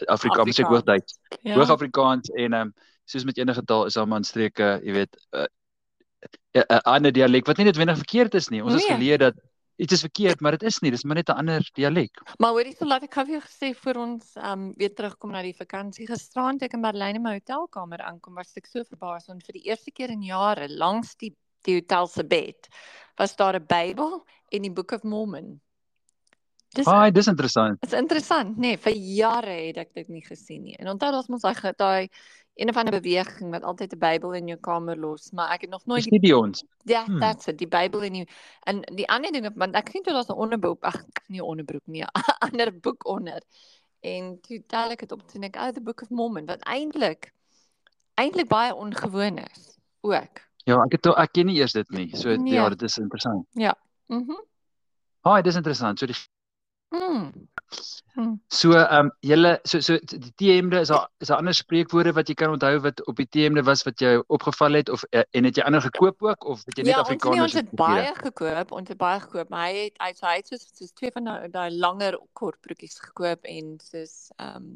Afrikaans, 0.10 0.57
ek 0.57 0.66
hoog 0.66 0.81
Duits. 0.84 1.19
Ja. 1.46 1.54
Hoog 1.54 1.69
Afrikaans 1.69 2.34
en 2.34 2.54
ehm 2.54 2.74
um, 2.74 2.74
soos 3.06 3.25
met 3.28 3.38
enige 3.38 3.62
taal 3.66 3.86
is 3.86 3.94
daar 3.94 4.07
man 4.07 4.24
streke, 4.24 4.80
jy 4.86 4.94
weet, 4.94 5.18
uh, 5.36 5.46
'n 6.53 6.81
ander 6.83 7.12
dialek 7.12 7.47
wat 7.47 7.57
nie 7.57 7.65
noodwendig 7.65 7.97
verkeerd 7.97 8.35
is 8.35 8.50
nie. 8.50 8.63
Ons 8.63 8.75
nee. 8.75 8.83
is 8.83 8.91
geleer 8.91 9.18
dat 9.18 9.35
iets 9.81 9.94
is 9.94 10.03
verkeerd, 10.06 10.41
maar 10.41 10.57
dit 10.57 10.63
is 10.69 10.79
nie, 10.81 10.91
dis 10.91 11.03
maar 11.03 11.15
net 11.15 11.29
'n 11.29 11.39
ander 11.41 11.69
dialek. 11.73 12.21
Maar 12.38 12.51
hoorie, 12.51 12.75
so 12.75 12.85
laat 12.85 13.03
ek 13.03 13.13
gou 13.13 13.25
vir 13.25 13.41
gesê 13.41 13.73
vir 13.75 13.97
ons 13.97 14.35
um 14.38 14.73
weer 14.77 14.94
terugkom 14.94 15.31
na 15.31 15.41
die 15.41 15.56
vakansie. 15.57 16.07
Gisterand 16.07 16.62
ek 16.62 16.73
in 16.73 16.81
Berlyn 16.81 17.15
in 17.15 17.23
my 17.23 17.33
hotelkamer 17.39 18.01
aankom, 18.01 18.35
was 18.35 18.53
ek 18.57 18.68
so 18.68 18.83
verbaas 18.83 19.27
want 19.27 19.44
vir 19.44 19.53
die 19.53 19.68
eerste 19.69 19.91
keer 19.91 20.09
in 20.09 20.21
jare 20.21 20.68
langs 20.69 21.15
die 21.15 21.35
die 21.65 21.75
hotel 21.77 22.07
se 22.07 22.23
bed 22.23 22.69
was 23.18 23.35
daar 23.35 23.56
'n 23.56 23.65
Bybel 23.65 24.25
en 24.50 24.62
die 24.62 24.71
Book 24.71 24.91
of 24.91 25.03
Mormon. 25.03 25.62
Dis 26.71 26.88
Ai, 26.88 27.12
dis 27.12 27.27
interessant. 27.27 27.81
Dit's 27.81 27.94
interessant, 27.94 28.57
nee, 28.57 28.77
vir 28.77 28.94
jare 28.95 29.56
het 29.68 29.77
ek 29.77 29.94
dit 29.94 30.07
nie 30.07 30.21
gesien 30.23 30.63
nie. 30.63 30.75
En 30.79 30.88
onthou 30.88 31.12
ons 31.18 31.27
mos 31.27 31.41
daai 31.41 31.73
daai 31.77 32.09
een 32.56 32.69
of 32.69 32.75
ander 32.75 33.01
beweging 33.01 33.51
wat 33.51 33.63
altyd 33.63 33.94
'n 33.94 33.98
Bybel 33.98 34.33
in 34.33 34.48
jou 34.48 34.59
kamer 34.59 34.98
los, 34.98 35.31
maar 35.31 35.51
ek 35.51 35.62
het 35.62 35.69
nog 35.69 35.86
nooit 35.86 36.03
die 36.03 36.19
die 36.19 36.38
ons. 36.38 36.63
Ja, 36.83 37.06
hmm. 37.06 37.19
that's 37.19 37.48
it, 37.48 37.57
die 37.57 37.68
Bybel 37.68 38.01
in 38.01 38.15
jou 38.15 38.27
en 38.63 38.81
die 38.81 39.07
ander 39.09 39.31
ding 39.31 39.51
want 39.56 39.75
ek 39.75 39.89
sien 39.89 40.03
toe 40.03 40.13
daar's 40.13 40.27
'n 40.30 40.33
onderbroek, 40.33 40.83
ag 40.83 41.06
nie 41.27 41.44
onderbroek 41.44 41.88
nie, 41.94 42.03
'n 42.03 42.09
ander 42.39 42.80
boek 42.80 43.07
onder. 43.07 43.42
En 44.00 44.39
toe 44.42 44.63
tel 44.68 44.89
ek 44.92 45.00
dit 45.00 45.12
op 45.12 45.21
sien 45.25 45.44
ek 45.44 45.57
uit 45.57 45.74
the 45.74 45.81
Book 45.81 46.01
of 46.01 46.09
Mormon 46.09 46.45
wat 46.45 46.63
eintlik 46.63 47.33
eintlik 48.13 48.48
baie 48.48 48.75
ongewoon 48.75 49.38
is 49.38 49.77
ook. 50.01 50.42
Ja, 50.65 50.83
ek 50.83 50.92
het 50.92 51.06
ek 51.06 51.31
ken 51.31 51.45
nie 51.45 51.57
eers 51.57 51.74
dit 51.74 51.89
nie. 51.89 52.15
So 52.15 52.36
nee. 52.36 52.54
ja, 52.54 52.69
dit 52.69 52.81
is 52.81 52.97
interessant. 52.97 53.47
Ja. 53.51 53.75
Mhm. 54.07 54.31
Mm 54.31 54.50
Haai, 55.21 55.44
dis 55.45 55.56
interessant. 55.56 56.00
So 56.00 56.07
die 56.09 56.18
Mm. 56.92 57.48
Hmm. 58.14 58.42
So 58.48 58.74
ehm 58.76 59.06
um, 59.06 59.12
julle 59.24 59.60
so 59.64 59.80
so 59.80 59.96
die 60.04 60.34
T-hemde 60.36 60.80
is 60.80 60.90
daar 60.92 61.08
is 61.24 61.28
daar 61.28 61.38
ander 61.38 61.54
spreekwoorde 61.56 62.12
wat 62.14 62.28
jy 62.28 62.34
kan 62.36 62.52
onthou 62.52 62.80
wat 62.84 63.00
op 63.08 63.16
die 63.16 63.28
T-hemde 63.32 63.64
was 63.64 63.84
wat 63.88 64.00
jou 64.04 64.24
opgeval 64.28 64.76
het 64.76 64.90
of 64.90 65.06
uh, 65.12 65.24
en 65.32 65.48
het 65.48 65.56
jy 65.56 65.64
ander 65.64 65.82
gekoop 65.82 66.24
ook 66.24 66.44
of 66.46 66.66
het 66.66 66.78
jy 66.78 66.84
net 66.84 66.94
ja, 66.94 67.00
Afrikaners? 67.06 67.38
Ja, 67.38 67.44
ons 67.44 67.54
het 67.54 67.72
baie 67.80 68.12
gekoop, 68.18 68.74
ons 68.76 68.92
het 68.92 69.00
baie 69.00 69.20
gekoop, 69.24 69.50
maar 69.50 69.70
hy 69.70 69.86
het 69.86 70.04
hy, 70.04 70.12
so, 70.18 70.28
hy 70.28 70.42
het 70.42 70.52
soos 70.52 70.68
soos 70.74 70.92
twee 71.00 71.14
van 71.16 71.32
daai 71.54 71.72
langer 71.72 72.20
kort 72.34 72.60
broekies 72.68 73.00
gekoop 73.00 73.48
en 73.48 73.78
soos 73.86 74.18
ehm 74.36 74.68
um, 74.68 74.76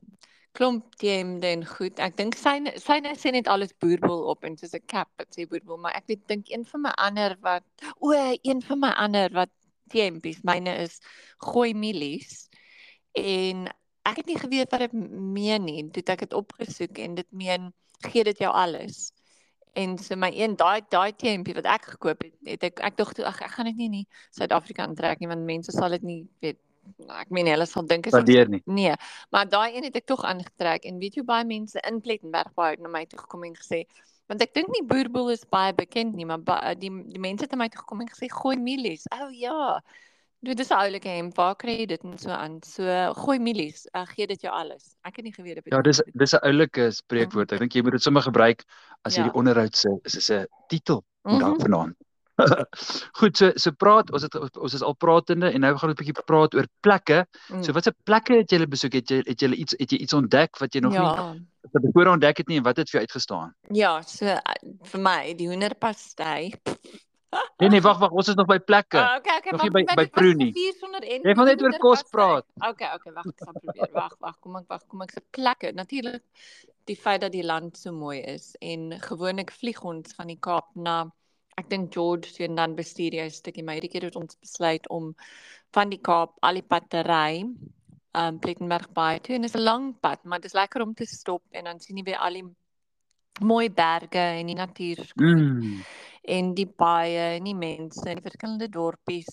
klomp 0.56 0.96
T-hemde 1.02 1.48
en 1.52 1.66
goed. 1.68 2.00
Ek 2.00 2.16
dink 2.16 2.38
syne 2.40 2.72
syne 2.80 3.12
sê 3.20 3.34
net 3.36 3.50
alles 3.52 3.74
boerbol 3.84 4.24
op 4.32 4.48
en 4.48 4.56
soos 4.56 4.72
'n 4.78 4.88
cap 4.88 5.10
wat 5.20 5.36
sê 5.36 5.44
boerbol, 5.52 5.78
maar 5.84 6.00
ek 6.00 6.08
weet 6.08 6.24
dink 6.32 6.48
een 6.48 6.64
van 6.72 6.88
my 6.88 6.94
ander 6.96 7.36
wat 7.42 7.68
o, 8.00 8.16
een 8.16 8.62
van 8.64 8.80
my 8.80 8.94
ander 8.96 9.28
wat 9.36 9.52
T-hempies 9.92 10.44
myne 10.48 10.76
is 10.86 11.00
gooi 11.44 11.74
mielies 11.78 12.46
en 13.16 13.68
ek 14.06 14.22
het 14.22 14.30
nie 14.30 14.40
geweet 14.40 14.72
wat 14.74 14.86
dit 14.86 14.94
meen 14.94 15.66
nie. 15.66 15.84
Toe 15.94 16.04
ek 16.14 16.28
dit 16.28 16.38
opgesoek 16.38 17.02
en 17.02 17.18
dit 17.20 17.30
meen 17.34 17.72
gee 18.06 18.26
dit 18.28 18.44
jou 18.44 18.52
alles. 18.54 19.10
En 19.76 19.98
so 20.00 20.16
my 20.20 20.30
een 20.32 20.56
daai 20.60 20.82
daai 20.90 21.12
tempie 21.16 21.56
wat 21.58 21.68
ek 21.68 21.90
gekoop 21.96 22.24
het, 22.24 22.36
het 22.48 22.70
ek 22.70 22.84
ek 22.92 23.00
dink 23.00 23.26
ag 23.28 23.42
ek 23.44 23.56
gaan 23.58 23.72
dit 23.72 23.82
nie 23.82 23.90
nie 23.90 24.06
Suid-Afrika 24.38 24.86
aantrek 24.86 25.20
nie 25.20 25.32
want 25.32 25.44
mense 25.48 25.74
sal 25.76 25.98
dit 25.98 26.06
nie 26.06 26.22
weet 26.46 26.62
ek 27.10 27.32
meen 27.34 27.50
hulle 27.50 27.66
sal 27.68 27.88
dink 27.90 28.08
as 28.08 28.16
ek 28.20 28.62
nee, 28.70 28.94
maar 29.34 29.50
daai 29.50 29.76
een 29.76 29.88
het 29.90 29.98
ek 30.00 30.08
tog 30.08 30.24
aangetrek 30.24 30.86
en 30.86 31.02
weet 31.02 31.18
jy 31.18 31.26
baie 31.28 31.48
mense 31.50 31.82
in 31.90 32.00
Plettenberg 32.06 32.54
baie 32.56 32.78
na 32.80 32.92
my 32.94 33.04
toe 33.10 33.20
gekom 33.24 33.44
en 33.50 33.58
gesê 33.58 33.84
want 34.28 34.42
ek 34.42 34.54
dink 34.54 34.72
nie 34.74 34.84
boerboel 34.88 35.32
is 35.36 35.46
baie 35.50 35.74
bekend 35.74 36.16
nie, 36.16 36.26
maar 36.26 36.42
die 36.80 36.90
die 36.90 37.22
mense 37.22 37.46
het 37.46 37.52
na 37.52 37.64
my 37.64 37.70
toe 37.70 37.84
gekom 37.84 38.02
en 38.02 38.10
gesê 38.10 38.30
gooi 38.32 38.58
mielies. 38.58 39.06
O 39.14 39.28
oh, 39.28 39.32
ja. 39.32 39.82
Dit 40.46 40.60
is 40.60 40.70
'n 40.70 40.78
oulike 40.78 41.10
hemp. 41.10 41.36
Waar 41.38 41.56
kry 41.56 41.74
jy 41.80 41.86
dit 41.86 42.04
en 42.04 42.18
so 42.18 42.30
aan? 42.30 42.60
So 42.64 42.84
gooi 43.18 43.40
mielies. 43.40 43.88
Ek 43.94 44.10
gee 44.10 44.28
dit 44.28 44.42
jou 44.42 44.54
alles. 44.54 44.96
Ek 45.02 45.16
het 45.16 45.26
nie 45.26 45.34
geweet 45.34 45.56
dit 45.56 45.74
Ja, 45.74 45.82
dis 45.82 46.02
dis 46.14 46.34
'n 46.34 46.44
oulike 46.44 46.92
spreekwoord. 46.92 47.52
Ek 47.52 47.60
dink 47.60 47.74
jy 47.74 47.82
moet 47.82 47.98
dit 47.98 48.02
sommer 48.02 48.22
gebruik 48.22 48.64
as 49.04 49.16
jy 49.16 49.24
ja. 49.24 49.30
die 49.30 49.38
onderhoud 49.40 49.76
se 49.76 49.90
is 50.04 50.30
'n 50.30 50.46
titel 50.68 51.04
mm 51.24 51.32
-hmm. 51.32 51.40
daar 51.40 51.60
vanaand. 51.60 51.96
Goed, 53.20 53.38
so 53.38 53.52
so 53.56 53.72
praat 53.72 54.12
ons 54.12 54.26
het 54.28 54.36
ons 54.36 54.74
is 54.76 54.84
al 54.84 54.96
pratende 55.00 55.52
en 55.52 55.64
nou 55.64 55.72
gaan 55.78 55.92
ons 55.92 55.96
'n 55.96 56.02
bietjie 56.04 56.26
praat 56.28 56.56
oor 56.56 56.68
plekke. 56.84 57.26
Mm. 57.50 57.64
So 57.64 57.72
watse 57.72 57.94
plekke 58.04 58.42
het 58.42 58.52
jy 58.52 58.68
besoek? 58.68 58.94
Het 59.00 59.10
jy 59.10 59.22
het 59.26 59.42
jy 59.42 59.52
iets 59.56 59.76
het 59.80 59.92
jy 59.92 60.00
iets 60.04 60.14
ontdek 60.14 60.60
wat 60.60 60.74
jy 60.74 60.82
nog 60.82 60.94
ja. 60.94 61.32
nie 61.32 61.46
wat 61.72 61.84
jy 61.84 61.92
voor 61.94 62.12
ontdek 62.14 62.38
het 62.38 62.48
nie 62.48 62.58
en 62.58 62.68
wat 62.68 62.78
het 62.78 62.90
vir 62.90 63.00
jou 63.00 63.08
uitgestaan? 63.08 63.56
Ja, 63.72 64.02
so 64.02 64.38
vir 64.92 65.02
my 65.02 65.34
die 65.34 65.48
hoenderpastei. 65.48 66.54
Nee 67.60 67.70
nee, 67.70 67.82
wag 67.82 67.98
wag, 68.00 68.12
ons 68.16 68.30
is 68.32 68.36
nog 68.36 68.48
by 68.48 68.58
plekke. 68.64 68.96
Oh, 68.96 69.18
okay, 69.20 69.38
okay, 69.38 69.52
nog 69.52 69.64
nie 69.64 69.72
by 69.72 69.82
by 69.96 70.06
Prunie. 70.08 70.52
Jy 70.56 71.34
gaan 71.36 71.50
net 71.50 71.62
oor 71.64 71.76
kos 71.84 72.04
praat. 72.12 72.46
Okay, 72.64 72.88
okay, 72.96 73.12
wag, 73.12 73.28
ek 73.28 73.44
gaan 73.44 73.58
probeer. 73.60 73.90
Wag, 73.96 74.16
wag, 74.24 74.38
kom 74.40 74.56
ek 74.62 74.70
wag, 74.72 74.86
kom 74.88 75.04
ek 75.04 75.12
se 75.16 75.24
plekke. 75.36 75.74
Natuurlik 75.76 76.24
die 76.88 76.96
feit 76.96 77.26
dat 77.26 77.34
die 77.34 77.44
land 77.44 77.76
so 77.80 77.92
mooi 77.92 78.22
is 78.22 78.54
en 78.64 78.94
gewoonlik 79.04 79.52
vlieg 79.52 79.82
ons 79.84 80.16
van 80.16 80.32
die 80.32 80.40
Kaap 80.40 80.70
na 80.76 81.02
ek 81.62 81.70
dink 81.70 81.94
George 81.94 82.32
sien 82.34 82.56
dan 82.56 82.76
bestuur 82.76 83.14
jy 83.14 83.26
'n 83.26 83.32
stukkie 83.32 83.64
maar 83.64 83.80
hierdie 83.80 83.94
keer 83.94 84.10
het 84.10 84.20
ons 84.20 84.38
besluit 84.42 84.90
om 84.90 85.16
van 85.72 85.90
die 85.90 86.02
Kaap 86.02 86.38
al 86.42 86.60
die 86.60 86.68
pad 86.74 86.90
te 86.90 87.02
ry 87.04 87.46
um 88.16 88.40
Plettenberg 88.40 88.92
by 88.94 89.20
toe 89.20 89.36
en 89.36 89.42
dit 89.42 89.54
is 89.54 89.60
'n 89.60 89.64
lang 89.64 90.00
pad 90.00 90.24
maar 90.24 90.40
dit 90.40 90.52
is 90.52 90.60
lekker 90.60 90.82
om 90.82 90.94
te 90.94 91.06
stop 91.06 91.44
en 91.52 91.64
dan 91.64 91.80
sien 91.80 91.98
jy 91.98 92.04
weer 92.04 92.18
al 92.20 92.34
die 92.34 92.48
mooi 93.42 93.70
berge 93.70 94.20
en 94.40 94.48
die 94.48 94.56
natuur. 94.56 95.12
Mm. 95.16 95.84
en 96.26 96.54
die 96.58 96.66
baie 96.66 97.36
en 97.38 97.46
die 97.46 97.56
mense 97.58 98.02
en 98.10 98.18
die 98.18 98.26
verskillende 98.26 98.70
dorpies. 98.70 99.28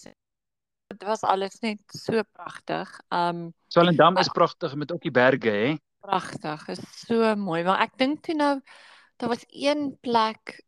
Dit 0.92 1.06
was 1.08 1.22
alles 1.24 1.60
net 1.64 1.80
so 1.96 2.20
pragtig. 2.36 2.90
Um 3.08 3.52
Swellendam 3.72 4.18
is 4.20 4.28
pragtig 4.28 4.74
met 4.76 4.92
ook 4.92 5.00
die 5.00 5.14
berge, 5.14 5.50
hè? 5.50 5.70
Pragtig. 6.04 6.66
Is 6.68 6.82
so 7.06 7.34
mooi, 7.36 7.62
maar 7.64 7.80
ek 7.86 7.96
dink 7.96 8.20
toe 8.26 8.36
nou 8.36 8.60
daar 9.16 9.32
was 9.32 9.46
een 9.48 9.96
plek 10.00 10.58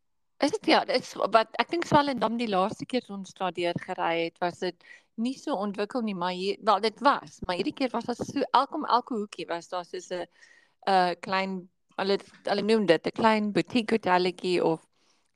Is 0.45 0.51
dit 0.51 0.67
ja, 0.69 0.83
dit 0.85 1.01
is 1.01 1.13
wat 1.33 1.55
ek 1.61 1.71
dink 1.71 1.85
Swellendam 1.89 2.35
die 2.37 2.49
laaste 2.51 2.85
keer 2.85 3.05
ons 3.09 3.33
daardeur 3.37 3.77
gery 3.81 4.27
het, 4.27 4.35
was 4.43 4.59
dit 4.61 4.83
nie 5.25 5.33
so 5.39 5.55
ontwikkel 5.57 6.03
nie, 6.05 6.13
maar 6.13 6.35
hier 6.37 6.59
wel 6.67 6.83
dit 6.83 6.99
was, 7.07 7.39
maar 7.47 7.57
hierdie 7.57 7.73
keer 7.73 7.89
was 7.93 8.05
dit 8.11 8.21
so 8.27 8.43
elkom 8.59 8.85
elke 8.97 9.15
hoekie 9.15 9.47
was 9.49 9.71
daar 9.71 9.87
soos 9.87 10.11
'n 10.11 10.27
'n 10.91 11.15
klein 11.27 11.55
hulle 11.97 12.19
hulle 12.49 12.65
noem 12.67 12.85
dit 12.85 13.07
'n 13.07 13.17
klein 13.21 13.51
boutique 13.57 13.95
hotelletjie 13.95 14.59
of 14.63 14.85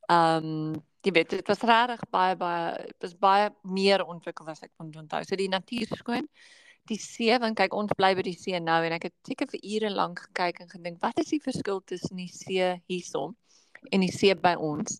ehm 0.09 0.45
um, 0.45 0.85
jy 1.05 1.11
weet 1.17 1.29
dit 1.29 1.47
was 1.47 1.65
regtig 1.71 2.05
baie 2.11 2.35
baie 2.35 2.93
was 3.01 3.15
baie 3.17 3.49
meer 3.63 4.05
ontwikkel 4.05 4.47
as 4.53 4.63
ek 4.63 4.71
kon 4.77 4.93
onthou. 4.93 5.23
So 5.23 5.35
die 5.35 5.49
natuur 5.49 5.87
skoon. 6.03 6.27
Die 6.89 6.97
see, 7.01 7.37
want 7.39 7.57
kyk 7.57 7.73
ons 7.73 7.93
bly 7.97 8.13
by 8.15 8.23
die 8.29 8.37
see 8.37 8.59
nou 8.59 8.79
en 8.85 8.93
ek 8.97 9.09
het 9.09 9.15
seker 9.27 9.47
vir 9.47 9.61
ure 9.73 9.89
lank 9.89 10.19
gekyk 10.27 10.59
en 10.61 10.69
gedink 10.69 11.01
wat 11.01 11.19
is 11.19 11.33
die 11.33 11.41
verskil 11.49 11.81
tussen 11.81 12.17
die 12.17 12.31
see 12.33 12.81
hierson 12.87 13.35
en 13.91 14.05
die 14.05 14.13
see 14.13 14.35
by 14.35 14.55
ons? 14.55 14.99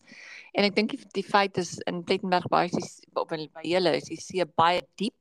En 0.57 0.65
ek 0.65 0.75
dink 0.75 0.95
die, 0.95 1.01
die 1.19 1.25
feit 1.25 1.57
is 1.62 1.77
in 1.89 2.03
Plettenberg 2.03 2.48
Bay 2.51 2.71
is 2.74 3.00
op 3.15 3.31
by 3.31 3.65
julle 3.67 3.95
is 4.00 4.09
die 4.09 4.19
see 4.19 4.45
baie 4.57 4.81
diep 5.00 5.15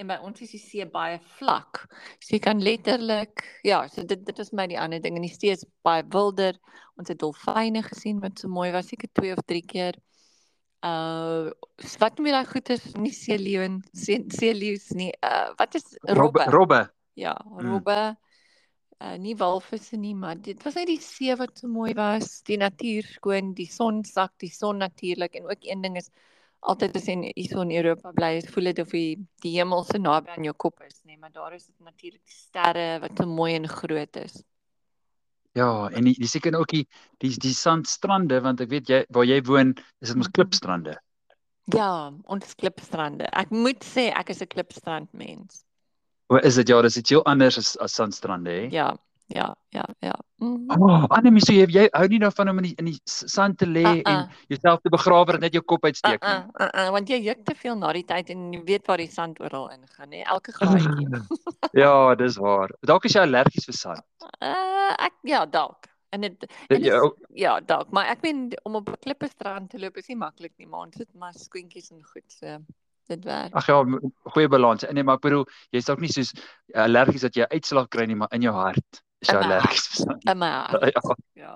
en 0.00 0.08
by 0.08 0.18
ons 0.24 0.40
is 0.44 0.52
die 0.54 0.60
see 0.60 0.86
baie 0.88 1.18
vlak. 1.38 1.84
So 2.22 2.36
jy 2.36 2.40
kan 2.42 2.62
letterlik 2.64 3.44
ja, 3.66 3.82
so 3.92 4.04
dit 4.08 4.22
dit 4.26 4.40
is 4.42 4.52
my 4.56 4.66
die 4.70 4.78
ander 4.80 5.02
ding 5.02 5.18
en 5.18 5.26
die 5.26 5.32
see 5.32 5.52
is 5.52 5.66
baie 5.86 6.04
wilder. 6.14 6.58
Ons 7.00 7.12
het 7.12 7.20
dolfyne 7.20 7.84
gesien 7.86 8.22
wat 8.22 8.40
so 8.40 8.50
mooi 8.52 8.70
was, 8.74 8.90
seker 8.92 9.10
2 9.20 9.36
of 9.36 9.44
3 9.50 9.62
keer. 9.74 10.00
Uh 10.82 11.52
wat 12.02 12.18
noem 12.18 12.30
jy 12.30 12.34
daai 12.34 12.50
goeie 12.50 12.78
nie 13.02 13.14
see 13.14 13.38
leeu 13.38 13.62
en 13.66 13.78
see, 13.94 14.54
leeu's 14.56 14.90
nie. 14.98 15.12
Uh 15.22 15.52
wat 15.60 15.78
is 15.78 15.94
robbe? 16.08 16.48
Robbe. 16.50 16.82
Ja, 17.18 17.36
robbe. 17.58 17.98
Hmm. 17.98 18.18
Uh, 19.02 19.16
nie 19.18 19.32
walvisse 19.34 19.96
nie, 19.98 20.12
maar 20.14 20.36
dit 20.38 20.60
was 20.62 20.76
net 20.78 20.86
die 20.86 21.00
see 21.02 21.34
wat 21.34 21.56
so 21.58 21.66
mooi 21.66 21.90
was, 21.98 22.36
die 22.46 22.58
natuur 22.60 23.08
skoon, 23.16 23.48
die 23.58 23.66
son 23.66 24.04
sak, 24.06 24.36
die 24.38 24.50
son 24.52 24.78
natuurlik 24.78 25.34
en 25.40 25.48
ook 25.50 25.66
een 25.66 25.82
ding 25.82 25.96
is 25.98 26.12
altyd 26.62 26.94
as 27.00 27.08
jy 27.10 27.16
hier 27.32 27.50
so 27.50 27.64
in 27.66 27.72
Europa 27.74 28.12
bly, 28.14 28.36
is 28.38 28.46
voel 28.54 28.70
dit 28.70 28.82
of 28.84 28.94
die, 28.94 29.16
die 29.42 29.56
hemel 29.56 29.82
so 29.88 29.98
naby 29.98 30.30
aan 30.36 30.46
jou 30.46 30.54
kop 30.54 30.84
is, 30.86 31.00
nê, 31.02 31.16
maar 31.18 31.32
daar 31.34 31.56
is 31.56 31.66
dit 31.66 31.78
natuurlik 31.82 32.20
die 32.20 32.36
sterre 32.36 32.86
wat 33.02 33.18
so 33.18 33.26
mooi 33.26 33.56
en 33.56 33.66
groot 33.66 34.20
is. 34.22 34.38
Ja, 35.58 35.88
en 35.90 36.06
die, 36.06 36.14
die 36.16 36.30
seker 36.30 36.54
ook 36.56 36.70
die 36.72 36.84
die 37.20 37.32
die 37.42 37.56
sandstrande 37.56 38.38
want 38.44 38.62
ek 38.62 38.70
weet 38.70 38.92
jy 38.92 39.02
waar 39.12 39.26
jy 39.26 39.40
woon, 39.50 39.74
is 40.00 40.12
dit 40.12 40.20
mos 40.20 40.30
mhm. 40.30 40.36
klipstrande. 40.38 40.94
Ja, 41.74 41.90
ons 42.30 42.54
klipstrande. 42.58 43.26
Ek 43.34 43.50
moet 43.50 43.82
sê 43.86 44.08
ek 44.14 44.30
is 44.30 44.46
'n 44.46 44.50
klipstrand 44.54 45.10
Hoe 46.32 46.40
is 46.48 46.56
dit 46.56 46.68
ja, 46.68 46.80
dis 46.80 46.96
iets 46.96 47.12
heel 47.12 47.24
anders 47.28 47.58
as 47.60 47.74
as 47.84 47.94
sandstrande, 47.94 48.50
hè? 48.50 48.68
Ja. 48.72 48.92
Ja, 49.32 49.56
ja, 49.68 49.84
ja. 50.00 50.18
Mm 50.36 50.64
-hmm. 50.68 50.82
Oh, 50.82 51.04
Annelie, 51.08 51.40
so 51.40 51.52
jy 51.52 51.66
jy 51.70 51.88
hou 51.92 52.06
nie 52.08 52.18
daarvan 52.18 52.48
om 52.48 52.58
in 52.58 52.62
die 52.62 52.74
in 52.76 52.84
die 52.84 53.00
sand 53.04 53.58
te 53.58 53.66
lê 53.66 53.82
uh 53.82 53.92
-uh. 53.92 54.10
en 54.10 54.28
jouself 54.48 54.80
te 54.80 54.88
begrawe 54.88 55.32
en 55.32 55.40
net 55.40 55.52
jou 55.52 55.64
kop 55.64 55.84
uitsteek 55.84 56.20
nie. 56.22 56.32
Uh 56.32 56.44
-uh, 56.52 56.66
uh 56.66 56.84
-uh, 56.84 56.90
want 56.90 57.08
jy 57.08 57.20
juk 57.22 57.44
te 57.44 57.54
veel 57.54 57.76
na 57.76 57.92
die 57.92 58.04
tyd 58.04 58.28
en 58.30 58.52
jy 58.52 58.62
weet 58.64 58.86
waar 58.86 58.96
die 58.96 59.10
sand 59.10 59.40
oral 59.40 59.70
ingaan, 59.70 60.12
hè? 60.12 60.22
Elke 60.22 60.52
gaatjie. 60.52 61.22
ja, 61.82 62.14
dis 62.14 62.36
waar. 62.36 62.70
Dalk 62.80 63.04
is 63.04 63.12
jy 63.12 63.20
allergies 63.20 63.64
vir 63.64 63.74
sand. 63.74 64.04
Uh 64.40 64.92
ek 64.98 65.12
ja, 65.22 65.46
dalk. 65.46 65.86
En 66.10 66.20
dit 66.20 66.52
ja, 66.68 67.12
ja, 67.32 67.60
dalk, 67.60 67.90
maar 67.90 68.06
ek 68.06 68.22
meen 68.22 68.50
om 68.62 68.74
op 68.74 68.88
'n 68.88 68.98
klippe 69.00 69.28
strand 69.28 69.70
te 69.70 69.78
loop 69.78 69.96
is 69.96 70.06
nie 70.06 70.16
maklik 70.16 70.52
nie, 70.56 70.66
maar 70.66 70.80
ons 70.80 70.98
het 70.98 71.14
maar 71.14 71.32
skoentjies 71.34 71.90
en 71.90 72.04
goed 72.04 72.32
so 72.32 72.58
dit 73.10 73.24
werk. 73.24 73.54
Ag 73.54 73.66
ja, 73.66 73.78
goeie 74.34 74.48
balans. 74.48 74.84
Nee, 74.90 75.04
maar 75.04 75.18
ek 75.20 75.26
bedoel, 75.28 75.46
jy's 75.74 75.88
dalk 75.88 76.02
nie 76.02 76.12
soos 76.12 76.32
allergies 76.74 77.26
dat 77.26 77.38
jy 77.38 77.48
uitslag 77.52 77.88
kry 77.92 78.06
nie, 78.06 78.18
maar 78.18 78.32
in 78.36 78.46
jou 78.46 78.54
hart 78.54 79.02
is 79.22 79.30
jy 79.30 79.38
allergies 79.38 79.86
vir 79.92 80.02
sand. 80.02 80.28
In 80.30 80.38
my 80.42 80.50
hart. 80.50 80.82
Ja. 81.42 81.48
ja. 81.48 81.54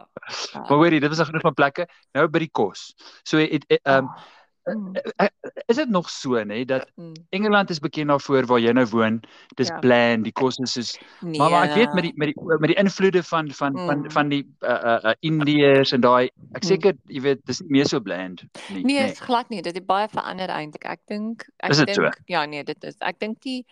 Maar 0.54 0.78
hoorie, 0.80 1.00
dit 1.00 1.12
was 1.12 1.28
genoeg 1.28 1.44
van 1.44 1.54
plekke. 1.54 1.86
Nou 2.16 2.26
by 2.32 2.40
die 2.42 2.50
kos. 2.50 2.88
So 3.22 3.38
het 3.38 3.66
ehm 3.68 4.06
um, 4.06 4.10
Mm. 4.66 4.92
Is 5.66 5.76
dit 5.76 5.88
nog 5.88 6.10
so 6.10 6.42
nê 6.44 6.64
dat 6.64 6.90
mm. 6.94 7.12
Engeland 7.30 7.70
is 7.70 7.78
bekend 7.78 8.08
daarvoor 8.08 8.46
waar 8.46 8.58
jy 8.58 8.72
nou 8.74 8.86
woon, 8.90 9.20
dis 9.54 9.70
ja. 9.70 9.78
bland, 9.78 10.26
die 10.26 10.32
kos 10.34 10.58
is 10.58 10.72
soos 10.74 10.90
nee. 11.20 11.38
maar, 11.38 11.50
maar 11.50 11.68
ek 11.68 11.76
weet 11.78 11.94
met 11.94 12.08
die 12.08 12.12
met 12.18 12.32
die 12.32 12.58
met 12.58 12.72
die 12.72 12.78
invloede 12.82 13.22
van 13.22 13.50
van 13.54 13.78
mm. 13.78 13.86
van 13.86 14.10
van 14.10 14.34
die 14.34 14.42
uh 14.66 14.98
uh 15.06 15.14
Indiërs 15.20 15.94
en 15.94 16.02
daai 16.02 16.30
ek 16.58 16.66
seker 16.66 16.98
jy 17.06 17.22
weet 17.22 17.46
dis 17.46 17.62
nie 17.62 17.78
meer 17.78 17.86
so 17.86 18.02
bland 18.02 18.42
nie. 18.42 18.82
Nee, 18.82 18.82
nee. 18.82 19.10
is 19.12 19.22
glad 19.22 19.54
nie, 19.54 19.62
dit 19.62 19.78
het 19.78 19.86
baie 19.86 20.10
verander 20.10 20.50
eintlik. 20.50 20.88
Ek 20.90 21.02
dink 21.06 21.46
ek 21.62 21.78
dink 21.84 21.94
so? 21.94 22.10
ja 22.26 22.42
nee, 22.50 22.66
dit 22.66 22.90
is 22.90 22.98
ek 22.98 23.22
dink 23.22 23.38
die 23.46 23.62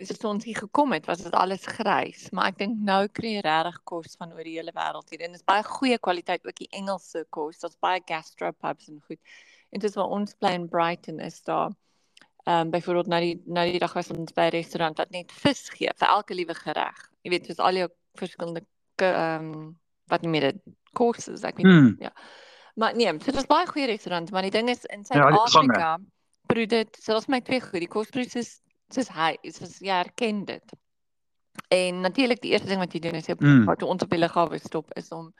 is 0.00 0.08
dit 0.08 0.24
ons 0.24 0.44
hier 0.48 0.56
gekom 0.56 0.96
het 0.96 1.04
was 1.04 1.20
dit 1.26 1.36
alles 1.36 1.68
grys, 1.68 2.30
maar 2.32 2.54
ek 2.54 2.62
dink 2.64 2.80
nou 2.88 3.02
kry 3.12 3.36
jy 3.36 3.44
regtig 3.44 3.80
kos 3.84 4.16
van 4.16 4.32
oor 4.32 4.46
die 4.48 4.56
hele 4.56 4.72
wêreld 4.72 5.12
hier 5.12 5.28
en 5.28 5.36
dis 5.36 5.44
baie 5.44 5.64
goeie 5.68 6.00
kwaliteit 6.00 6.48
ook 6.48 6.56
die 6.56 6.72
Engelse 6.80 7.26
kos, 7.28 7.60
daar's 7.60 7.76
baie 7.84 8.00
gastropubs 8.08 8.88
en 8.88 9.02
goed. 9.04 9.20
En 9.70 9.82
dis 9.82 9.94
waar 9.94 10.10
ons 10.16 10.34
bly 10.38 10.52
in 10.58 10.68
Brighton 10.68 11.20
is 11.20 11.42
daar. 11.42 11.70
Ehm 12.44 12.66
um, 12.66 12.70
byvoorbeeld 12.70 13.06
nou 13.06 13.20
die 13.20 13.42
nou 13.44 13.70
die 13.70 13.78
dag 13.78 13.92
was 13.92 14.10
ons 14.10 14.32
by 14.32 14.48
'n 14.48 14.56
restaurant 14.56 14.98
wat 14.98 15.10
net 15.10 15.32
vis 15.32 15.68
gee 15.68 15.90
vir 15.96 16.08
elke 16.08 16.34
liewe 16.34 16.54
gereg. 16.54 17.08
Jy 17.22 17.30
weet, 17.30 17.46
soos 17.46 17.58
al 17.58 17.74
jou 17.74 17.88
verskillende 18.18 18.64
ehm 18.96 19.50
um, 19.52 19.80
wat 20.10 20.22
nie 20.22 20.30
meer 20.30 20.52
dit 20.52 20.62
courses, 20.92 21.42
ek 21.42 21.56
weet 21.56 21.66
hmm. 21.66 21.96
ja. 22.00 22.12
Maar 22.74 22.96
nee, 22.96 23.12
dit 23.16 23.36
is 23.36 23.46
baie 23.46 23.66
goeie 23.66 23.86
restaurant, 23.86 24.30
maar 24.30 24.42
die 24.42 24.54
ding 24.54 24.68
is 24.70 24.84
in 24.84 25.04
Suid-Afrika 25.04 25.78
ja, 25.78 25.98
proe 26.46 26.66
dit 26.66 26.98
selfs 27.02 27.28
my 27.30 27.40
twee 27.40 27.60
goed. 27.60 27.82
Die 27.82 27.90
kosprys 27.90 28.34
is 28.40 28.60
soos 28.94 29.10
hy, 29.14 29.34
soos 29.54 29.78
jy 29.78 29.98
erken 30.00 30.44
dit. 30.48 30.76
En 31.68 32.00
natuurlik 32.00 32.40
die 32.42 32.54
eerste 32.54 32.70
ding 32.70 32.80
wat 32.82 32.94
jy 32.94 33.02
doen 33.04 33.18
is 33.18 33.28
jy 33.28 33.36
mm. 33.38 33.64
wat 33.68 33.82
ons 33.86 34.02
op 34.06 34.10
die 34.10 34.20
lughawe 34.22 34.58
stop 34.62 34.90
is 34.98 35.10
om 35.14 35.30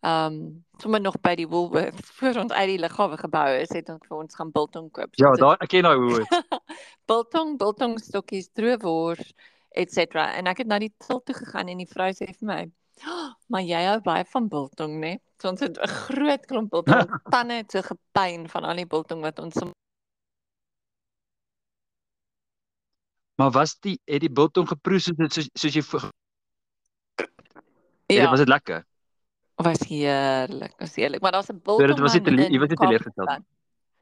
ehm 0.00 0.32
um, 0.32 0.64
sommer 0.78 1.00
nog 1.00 1.16
by 1.20 1.34
die 1.34 1.48
Woolworths 1.48 2.10
voor 2.18 2.36
ons 2.42 2.52
uit 2.52 2.68
die 2.70 2.78
lughawe 2.78 3.16
gebou 3.18 3.46
is 3.58 3.72
het 3.74 3.88
ons 3.90 4.04
vir 4.06 4.16
ons 4.16 4.34
gaan 4.34 4.50
biltong 4.54 4.90
koop. 4.94 5.10
Ja, 5.18 5.32
daar 5.34 5.58
ek 5.58 5.72
ken 5.74 5.88
daai 5.88 5.98
Woolworths. 5.98 6.42
biltong, 7.10 7.56
biltong 7.58 7.96
stokkies, 7.98 8.50
droewors, 8.54 9.32
etc. 9.74 10.20
En 10.38 10.46
ek 10.46 10.62
het 10.62 10.70
na 10.70 10.78
die 10.78 10.92
til 11.02 11.22
toe 11.22 11.34
gegaan 11.34 11.72
en 11.72 11.82
die 11.82 11.90
vrou 11.90 12.12
sê 12.14 12.30
vir 12.30 12.46
my, 12.46 12.60
oh, 13.10 13.32
"Maar 13.48 13.66
jy 13.66 13.82
hou 13.88 13.98
baie 14.06 14.24
van 14.34 14.48
biltong, 14.48 15.00
né?" 15.02 15.18
So 15.42 15.50
ons 15.50 15.60
het 15.66 15.78
'n 15.78 15.88
groot 16.06 16.46
klomp 16.46 16.70
biltong, 16.70 17.10
tande 17.34 17.58
het 17.62 17.70
so 17.70 17.82
gepyn 17.82 18.48
van 18.48 18.64
al 18.64 18.76
die 18.76 18.86
biltong 18.86 19.22
wat 19.22 19.38
ons 19.38 19.58
Maar 23.38 23.50
was 23.50 23.78
die 23.78 24.00
het 24.04 24.20
die 24.20 24.30
biltong 24.30 24.66
geproe 24.68 24.98
soos 24.98 25.50
soos 25.54 25.74
jy 25.74 25.82
Ja, 28.08 28.30
was 28.30 28.38
dit 28.38 28.48
lekker? 28.48 28.87
Was 29.62 29.78
heerlik, 29.88 30.74
was 30.78 30.94
heerlik. 30.94 31.20
Maar 31.20 31.32
daar's 31.32 31.50
'n 31.50 31.60
biltong. 31.62 31.88
Dit 31.88 31.98
was 31.98 32.12
nie 32.12 32.50
jy 32.50 32.58
was 32.58 32.68
nie 32.68 32.76
teleurgesteld. 32.76 33.42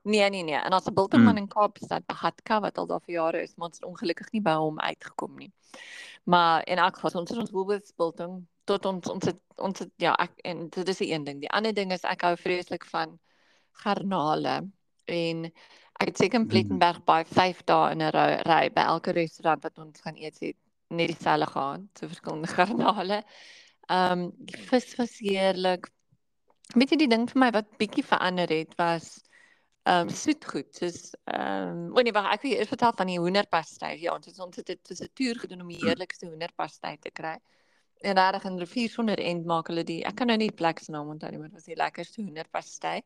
Nee, 0.03 0.31
nee, 0.31 0.43
nee. 0.43 0.55
En 0.55 0.71
daar's 0.71 0.87
'n 0.87 0.95
biltong 0.95 1.25
man 1.25 1.33
mm. 1.33 1.39
in 1.39 1.49
Kaapstad, 1.49 2.03
Hatka 2.07 2.61
wat 2.61 2.79
al 2.79 2.87
daar 2.87 3.01
vir 3.01 3.15
jare 3.15 3.43
is, 3.43 3.55
maar 3.57 3.69
ons 3.69 3.77
het 3.77 3.89
ongelukkig 3.89 4.31
nie 4.31 4.43
by 4.43 4.55
hom 4.55 4.81
uitgekom 4.81 5.35
nie. 5.37 5.53
Maar 6.25 6.67
in 6.67 6.77
elk 6.77 6.95
geval 6.95 7.21
ons 7.21 7.31
het 7.31 7.39
ons 7.39 7.51
Woolworths 7.51 7.93
biltong 7.97 8.47
tot 8.65 8.85
ons 8.85 9.09
ons 9.09 9.25
het, 9.25 9.39
ons 9.57 9.79
het, 9.79 9.91
ja, 9.97 10.15
ek 10.15 10.33
en 10.37 10.69
dit 10.69 10.89
is 10.89 10.97
die 10.97 11.13
een 11.13 11.25
ding. 11.25 11.41
Die 11.41 11.51
ander 11.51 11.75
ding 11.75 11.93
is 11.93 12.03
ek 12.03 12.23
hou 12.27 12.37
vreeslik 12.37 12.85
van 12.85 13.19
garnale 13.73 14.71
en 15.05 15.45
ek 16.01 16.07
het 16.07 16.17
seker 16.17 16.41
in 16.41 16.45
mm. 16.45 16.49
Plettenberg 16.49 17.05
by 17.05 17.25
5 17.25 17.63
dae 17.65 17.93
in 17.93 18.03
'n 18.03 18.13
ry 18.47 18.71
by 18.71 18.81
elke 18.81 19.11
restaurant 19.11 19.63
wat 19.63 19.79
ons 19.79 20.01
gaan 20.01 20.17
eet 20.17 20.39
het 20.41 20.57
net 20.89 21.09
dieselfde 21.09 21.47
gaan, 21.47 21.89
so 21.99 22.07
verskillende 22.07 22.47
garnale. 22.59 23.23
Ehm 23.87 24.27
um, 24.27 24.33
die 24.51 24.63
vis 24.69 24.95
was 24.99 25.19
heerlik. 25.23 25.91
Weet 26.75 26.91
jy 26.91 26.99
die 27.05 27.13
ding 27.13 27.29
vir 27.31 27.41
my 27.41 27.51
wat 27.55 27.69
bietjie 27.79 28.05
verander 28.05 28.51
het 28.51 28.75
was 28.81 29.13
ehm 29.87 30.09
um, 30.09 30.15
soetgoed. 30.23 30.73
Soos 30.75 31.13
ehm 31.31 31.69
um, 31.69 31.83
wanneer 31.95 32.11
nee, 32.11 32.17
wag 32.17 32.33
ek 32.35 32.43
wil 32.43 32.57
eers 32.57 32.73
vertel 32.73 32.97
van 32.99 33.13
die 33.13 33.21
hoenderpastei. 33.23 33.93
Ja, 34.03 34.17
ons 34.17 34.27
het 34.27 34.41
ons 34.43 34.57
het 34.59 34.67
dit 34.67 34.91
'n 34.97 35.13
toer 35.15 35.39
gedoen 35.45 35.63
om 35.63 35.71
die 35.71 35.85
heerlikste 35.85 36.27
hoenderpastei 36.27 36.97
te 36.99 37.11
kry. 37.11 37.37
En 38.03 38.15
daar 38.15 38.45
in 38.45 38.59
rivier 38.59 38.91
sonder 38.91 39.19
end 39.19 39.47
maak 39.47 39.69
hulle 39.69 39.85
die 39.85 40.03
ek 40.05 40.17
kan 40.17 40.27
nou 40.27 40.37
nie 40.37 40.49
die 40.51 40.57
plek 40.57 40.79
se 40.79 40.91
naam 40.91 41.09
onthou 41.09 41.31
nie, 41.31 41.39
maar 41.39 41.49
dit 41.49 41.59
was 41.61 41.71
die 41.71 41.79
lekkerste 41.79 42.23
hoenderpastei. 42.23 43.01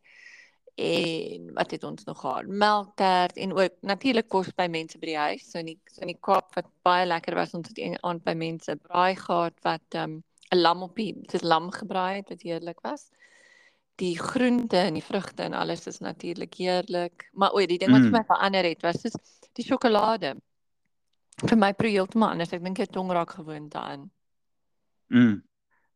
En 0.81 1.53
wat 1.55 1.71
het 1.71 1.85
ons 1.85 2.05
nog 2.05 2.21
gehad? 2.21 2.47
Melktert 2.47 3.37
en 3.37 3.53
ook 3.53 3.77
natuurlik 3.81 4.29
kos 4.29 4.49
by 4.57 4.67
mense 4.67 4.99
by 4.99 5.07
die 5.07 5.19
huis. 5.19 5.51
So 5.51 5.59
in 5.59 5.67
die 5.67 5.79
so 5.93 6.01
in 6.01 6.15
die 6.15 6.19
Kaap 6.21 6.55
wat 6.55 6.67
baie 6.83 7.07
lekker 7.07 7.35
was 7.35 7.55
ons 7.55 7.69
het 7.69 8.01
aan 8.01 8.21
by 8.25 8.35
mense 8.35 8.77
braai 8.77 9.17
gehad 9.17 9.61
wat 9.63 9.85
ehm 9.95 10.17
um, 10.17 10.19
'n 10.51 10.61
lam 10.61 10.83
op 10.83 10.97
die 10.97 11.15
dis 11.31 11.43
lam 11.43 11.71
gebraai 11.71 12.21
het 12.21 12.29
wat 12.29 12.43
heerlik 12.43 12.81
was. 12.81 13.11
Die 14.01 14.19
groente 14.19 14.77
en 14.77 14.95
die 14.95 15.05
vrugte 15.05 15.43
en 15.43 15.53
alles 15.53 15.87
is 15.87 15.99
natuurlik 15.99 16.55
heerlik. 16.55 17.29
Maar 17.33 17.53
o, 17.53 17.67
die 17.67 17.79
ding 17.79 17.93
wat 17.93 18.01
mm. 18.01 18.11
vir 18.11 18.19
my 18.19 18.25
verander 18.27 18.65
het 18.65 18.83
was 18.83 19.03
dis 19.03 19.17
die 19.53 19.65
sjokolade. 19.65 20.35
Vir 21.41 21.59
my 21.59 21.73
proe 21.75 21.91
heeltemal 21.91 22.35
anders. 22.35 22.53
Ek 22.53 22.65
dink 22.65 22.79
ek 22.79 22.93
tong 22.93 23.13
raak 23.13 23.37
gewoond 23.39 23.71
daaraan. 23.73 24.11
Mm. 25.09 25.43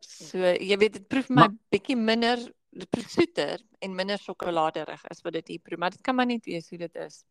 So 0.05 0.39
jy 0.39 0.77
weet 0.79 1.01
dit 1.01 1.09
proef 1.09 1.31
my 1.31 1.49
bietjie 1.73 1.97
minder 1.97 2.41
dit 2.75 3.05
soeter 3.11 3.61
en 3.79 3.95
minder 3.95 4.19
sjokoladerig 4.19 5.05
is 5.11 5.23
wat 5.23 5.37
dit 5.39 5.55
hier 5.55 5.63
proe, 5.63 5.79
maar 5.79 5.95
dit 5.95 6.03
kan 6.03 6.17
maar 6.17 6.27
net 6.27 6.45
wees 6.45 6.69
hoe 6.71 6.79
dit 6.79 6.97
is. 6.97 7.23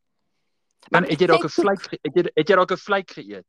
Dan 0.90 1.08
het 1.08 1.20
jy 1.20 1.28
dalk 1.28 1.46
'n 1.46 1.54
vleik 1.54 1.84
het 1.92 2.16
jy 2.16 2.24
het 2.34 2.50
jy 2.50 2.56
dalk 2.56 2.72
'n 2.72 2.84
vleik 2.86 3.12
geëet? 3.12 3.48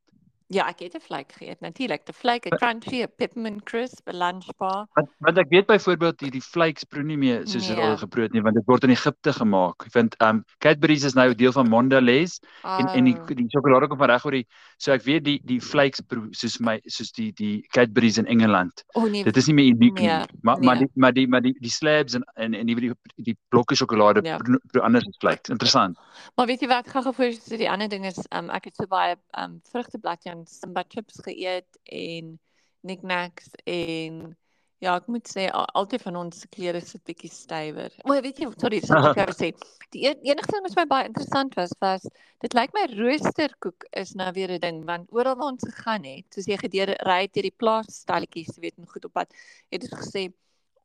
Ja, 0.55 0.69
ek 0.71 0.85
het 0.85 0.95
'n 0.95 1.03
vleik 1.03 1.33
geëet. 1.33 1.61
Natuurlik, 1.61 2.03
'n 2.07 2.13
vleik, 2.13 2.47
'n 2.47 2.57
crunchy, 2.57 3.03
'n 3.03 3.13
peppermint 3.17 3.63
crisp, 3.65 4.09
'n 4.09 4.17
lunch 4.17 4.47
bar. 4.57 4.87
Want 4.95 5.09
want 5.19 5.39
ek 5.39 5.49
weet 5.49 5.67
byvoorbeeld 5.67 6.21
hierdie 6.21 6.43
vleiks 6.43 6.85
proe 6.85 7.03
nie 7.03 7.17
meer 7.17 7.41
soos 7.47 7.67
dit 7.67 7.77
nee. 7.77 7.87
al 7.87 7.97
gebrood 7.97 8.33
nie, 8.33 8.43
want 8.43 8.55
dit 8.55 8.65
word 8.67 8.85
in 8.85 8.91
Egipte 8.91 9.33
gemaak. 9.33 9.83
Ek 9.87 9.93
vind 9.93 10.15
um 10.23 10.45
Cadbury's 10.59 11.05
is 11.05 11.15
nou 11.15 11.35
deel 11.35 11.53
van 11.53 11.69
Mondelez 11.69 12.39
oh. 12.63 12.79
en 12.79 12.87
en 12.87 13.05
die 13.05 13.17
oh. 13.17 13.27
die 13.27 13.49
sjokolade 13.49 13.89
kom 13.89 13.99
van 13.99 14.11
reg 14.11 14.25
oor 14.25 14.37
die 14.39 14.47
so 14.79 14.93
ek 14.93 15.03
weet 15.03 15.25
die 15.25 15.41
die 15.45 15.61
vleiks 15.61 16.01
proe 16.01 16.29
soos 16.31 16.59
my 16.61 16.81
soos 16.87 17.11
die 17.13 17.33
die 17.33 17.67
Cadbury's 17.75 18.19
in 18.19 18.27
Engeland. 18.27 18.85
Oh, 18.95 19.11
nee. 19.11 19.25
Dit 19.25 19.37
is 19.37 19.47
nie 19.47 19.55
meer 19.55 19.75
uniek 19.75 19.99
nee. 19.99 20.07
nie. 20.07 20.41
Maar 20.43 20.59
nee. 20.59 20.67
maar 20.67 20.79
die 20.79 20.91
maar 20.95 21.13
die 21.13 21.27
maar 21.29 21.43
die 21.43 21.55
die 21.61 21.71
slabs 21.71 22.15
en 22.15 22.25
en 22.35 22.55
en 22.55 22.67
die 22.67 22.77
die, 22.77 22.93
die 23.17 23.37
blokke 23.49 23.75
sjokolade 23.75 24.23
ja. 24.23 24.37
proe, 24.37 24.61
proe 24.71 24.83
anders 24.83 25.07
as 25.07 25.19
vleiks. 25.19 25.51
Interessant. 25.51 25.99
Maar 26.37 26.47
weet 26.47 26.61
jy 26.61 26.69
wat 26.69 26.89
gou 26.89 27.03
gou 27.03 27.15
vir 27.19 27.59
die 27.59 27.71
ander 27.71 27.89
ding 27.89 28.07
is 28.07 28.21
um 28.31 28.51
ek 28.51 28.71
het 28.71 28.77
so 28.77 28.87
baie 28.87 29.17
um 29.39 29.61
vrugtebladjie 29.73 30.33
en 30.33 30.44
Simba 30.47 30.85
chips 30.89 31.21
geëet 31.25 31.79
en 31.85 32.39
knickknacks 32.85 33.51
en 33.65 34.37
ja, 34.85 34.95
ek 34.99 35.07
moet 35.09 35.29
sê 35.31 35.47
altyd 35.53 36.03
van 36.05 36.19
ons 36.21 36.45
klere 36.53 36.81
sit 36.85 37.03
bietjie 37.09 37.31
stywer. 37.33 37.95
O, 38.05 38.13
weet 38.25 38.43
jy, 38.43 38.51
sorry, 38.61 38.81
so 38.85 38.99
ek 38.99 39.21
wou 39.23 39.37
sê, 39.37 39.51
die 39.95 40.05
een, 40.05 40.21
enigste 40.29 40.57
ding 40.57 40.67
wat 40.67 40.79
my 40.83 40.87
baie 40.91 41.09
interessant 41.09 41.57
was, 41.59 41.73
was 41.85 42.05
dit 42.45 42.57
lyk 42.59 42.75
my 42.77 42.85
roosterkoek 42.93 43.89
is 44.03 44.15
nou 44.21 44.31
weer 44.37 44.53
'n 44.57 44.61
ding 44.61 44.85
want 44.89 45.13
oral 45.17 45.39
waar 45.41 45.53
ons 45.55 45.65
gegaan 45.65 46.05
het, 46.05 46.27
soos 46.35 46.51
jy 46.51 46.59
gedeur 46.61 46.97
ry 47.09 47.23
deur 47.27 47.49
die 47.49 47.59
plaasstalletjies, 47.63 48.59
weet 48.61 48.79
en 48.79 48.91
goed 48.91 49.09
op 49.09 49.15
pad, 49.21 49.33
het 49.73 49.81
dit 49.81 50.01
gesê 50.01 50.31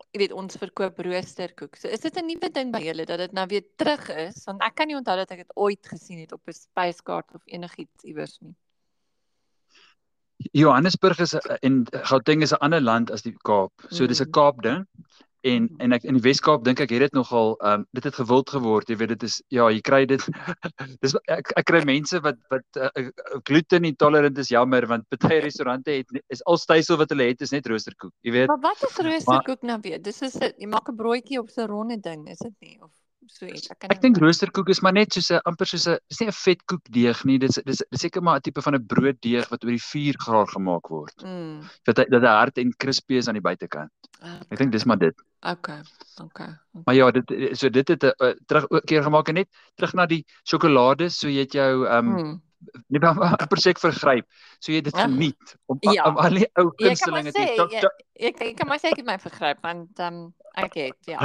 Ek 0.10 0.22
weet 0.24 0.32
ons 0.34 0.58
verkoop 0.58 1.00
roosterkoek. 1.06 1.76
So 1.78 1.88
is 1.88 2.02
dit 2.02 2.16
'n 2.18 2.26
nuwe 2.26 2.50
ding 2.50 2.72
by 2.74 2.80
julle 2.82 3.06
dat 3.06 3.20
dit 3.20 3.32
nou 3.32 3.46
weer 3.46 3.66
terug 3.78 4.10
is? 4.10 4.44
Want 4.46 4.64
ek 4.66 4.74
kan 4.76 4.88
nie 4.88 4.96
onthou 4.98 5.16
dat 5.18 5.32
ek 5.32 5.44
dit 5.46 5.52
ooit 5.56 5.86
gesien 5.86 6.20
het 6.20 6.32
op 6.32 6.42
'n 6.48 6.54
spyskaart 6.54 7.36
of 7.36 7.44
enigiets 7.46 8.04
iewers 8.04 8.40
nie. 8.42 8.56
Johannesburg 10.52 11.20
is 11.20 11.34
en 11.62 11.86
Gauteng 11.92 12.42
is 12.42 12.54
'n 12.54 12.64
ander 12.66 12.82
land 12.82 13.12
as 13.12 13.22
die 13.22 13.36
Kaap. 13.44 13.72
So 13.90 14.08
dis 14.08 14.22
'n 14.22 14.28
mm. 14.28 14.32
Kaap 14.32 14.62
ding. 14.62 14.86
En 15.42 15.64
mm. 15.64 15.80
en 15.80 15.92
ek 15.96 16.04
in 16.04 16.18
die 16.18 16.24
Wes-Kaap 16.24 16.64
dink 16.64 16.80
ek 16.80 16.92
het 16.92 17.00
dit 17.00 17.14
nogal 17.16 17.56
ehm 17.60 17.80
um, 17.80 17.86
dit 17.96 18.04
het 18.04 18.16
gewild 18.16 18.50
geword. 18.50 18.90
Jy 18.90 18.98
weet 19.00 19.14
dit 19.16 19.24
is 19.24 19.42
ja, 19.48 19.70
jy 19.72 19.82
kry 19.82 20.06
dit 20.06 20.24
dis 21.04 21.16
ek, 21.28 21.52
ek 21.56 21.66
kry 21.66 21.84
mense 21.88 22.20
wat 22.26 22.40
wat 22.52 22.80
uh, 22.80 23.08
gluten 23.48 23.88
intolerant 23.88 24.38
is 24.38 24.52
jammer 24.52 24.88
want 24.88 25.08
baie 25.28 25.40
restaurante 25.40 25.92
het 25.92 26.24
is 26.28 26.44
al 26.44 26.58
stysel 26.58 26.98
wat 26.98 27.10
hulle 27.10 27.32
het 27.32 27.42
is 27.42 27.52
net 27.52 27.68
roosterkoek. 27.68 28.14
Jy 28.24 28.32
weet. 28.32 28.48
Maar 28.48 28.64
wat 28.68 28.84
is 28.84 28.98
roosterkoek 28.98 29.62
nou 29.64 29.80
weer? 29.82 30.02
Dis 30.02 30.22
is 30.22 30.36
jy 30.40 30.68
maak 30.68 30.90
'n 30.90 30.96
broodjie 30.96 31.40
op 31.40 31.50
so 31.50 31.64
'n 31.64 31.72
ronde 31.72 32.00
ding, 32.00 32.28
is 32.28 32.44
dit 32.44 32.56
nie 32.60 32.78
of 32.82 32.92
so 33.30 33.46
iets. 33.48 33.70
Ek 33.72 33.80
kan 33.80 33.94
Ek 33.94 34.02
dink 34.04 34.18
roosterkoek 34.22 34.72
is 34.74 34.82
maar 34.86 34.96
net 34.98 35.14
soos 35.14 35.30
'n 35.32 35.42
amper 35.50 35.70
soos 35.70 35.88
'n 35.88 35.98
dis 36.10 36.20
nie 36.22 36.28
'n 36.28 36.38
vetkoekdeeg 36.40 37.24
nie. 37.26 37.38
Dis 37.40 37.60
dis 37.66 37.84
dis 37.92 38.02
seker 38.02 38.22
maar 38.22 38.40
'n 38.40 38.42
tipe 38.42 38.62
van 38.62 38.76
'n 38.76 38.86
brooddeeg 38.86 39.50
wat 39.50 39.64
oor 39.64 39.72
die 39.72 39.88
vuur 39.92 40.16
graag 40.26 40.50
gemaak 40.58 40.90
word. 40.90 41.24
Mm. 41.24 41.62
Dat 41.86 41.96
dat 41.96 42.22
hy 42.22 42.36
hard 42.42 42.58
en 42.58 42.74
crispy 42.78 43.16
is 43.22 43.28
aan 43.28 43.40
die 43.40 43.48
buitekant. 43.50 43.92
Okay. 44.20 44.40
Ek 44.52 44.58
dink 44.58 44.72
dis 44.72 44.86
maar 44.86 45.00
dit. 45.00 45.16
Okay. 45.42 45.82
Okay. 46.22 46.52
Maar 46.86 46.96
ja, 46.96 47.12
dit 47.12 47.58
so 47.58 47.70
dit 47.70 47.88
het 47.88 48.04
'n 48.04 48.14
uh, 48.20 48.34
terug 48.48 48.68
keer 48.86 49.04
gemaak 49.04 49.28
en 49.30 49.36
net 49.36 49.50
terug 49.76 49.94
na 49.94 50.06
die 50.06 50.26
sjokolade, 50.44 51.10
so 51.10 51.28
jy 51.28 51.48
het 51.48 51.54
jou 51.54 51.88
ehm 51.88 52.08
um, 52.08 52.16
mm 52.16 52.42
nie 52.90 53.00
maar 53.00 53.38
amper 53.38 53.62
seker 53.62 53.92
vergryp. 53.92 54.28
So 54.60 54.74
jy 54.74 54.82
dit 54.82 54.96
ja. 54.96 55.06
geniet 55.06 55.56
om 55.66 55.78
ja. 55.82 56.06
om 56.10 56.18
al 56.18 56.42
die 56.42 56.50
ou 56.60 56.70
kunstelinge 56.76 57.32
te 57.32 57.46
Ek 58.20 58.42
ek 58.42 58.56
kan 58.58 58.68
maar 58.68 58.82
sê 58.82 58.92
ek 58.92 59.04
het 59.04 59.08
my 59.08 59.20
vergryp 59.22 59.62
want 59.64 60.00
ehm 60.00 60.26
um, 60.26 60.34
Ek 60.58 60.74
het 60.74 61.10
ja. 61.10 61.20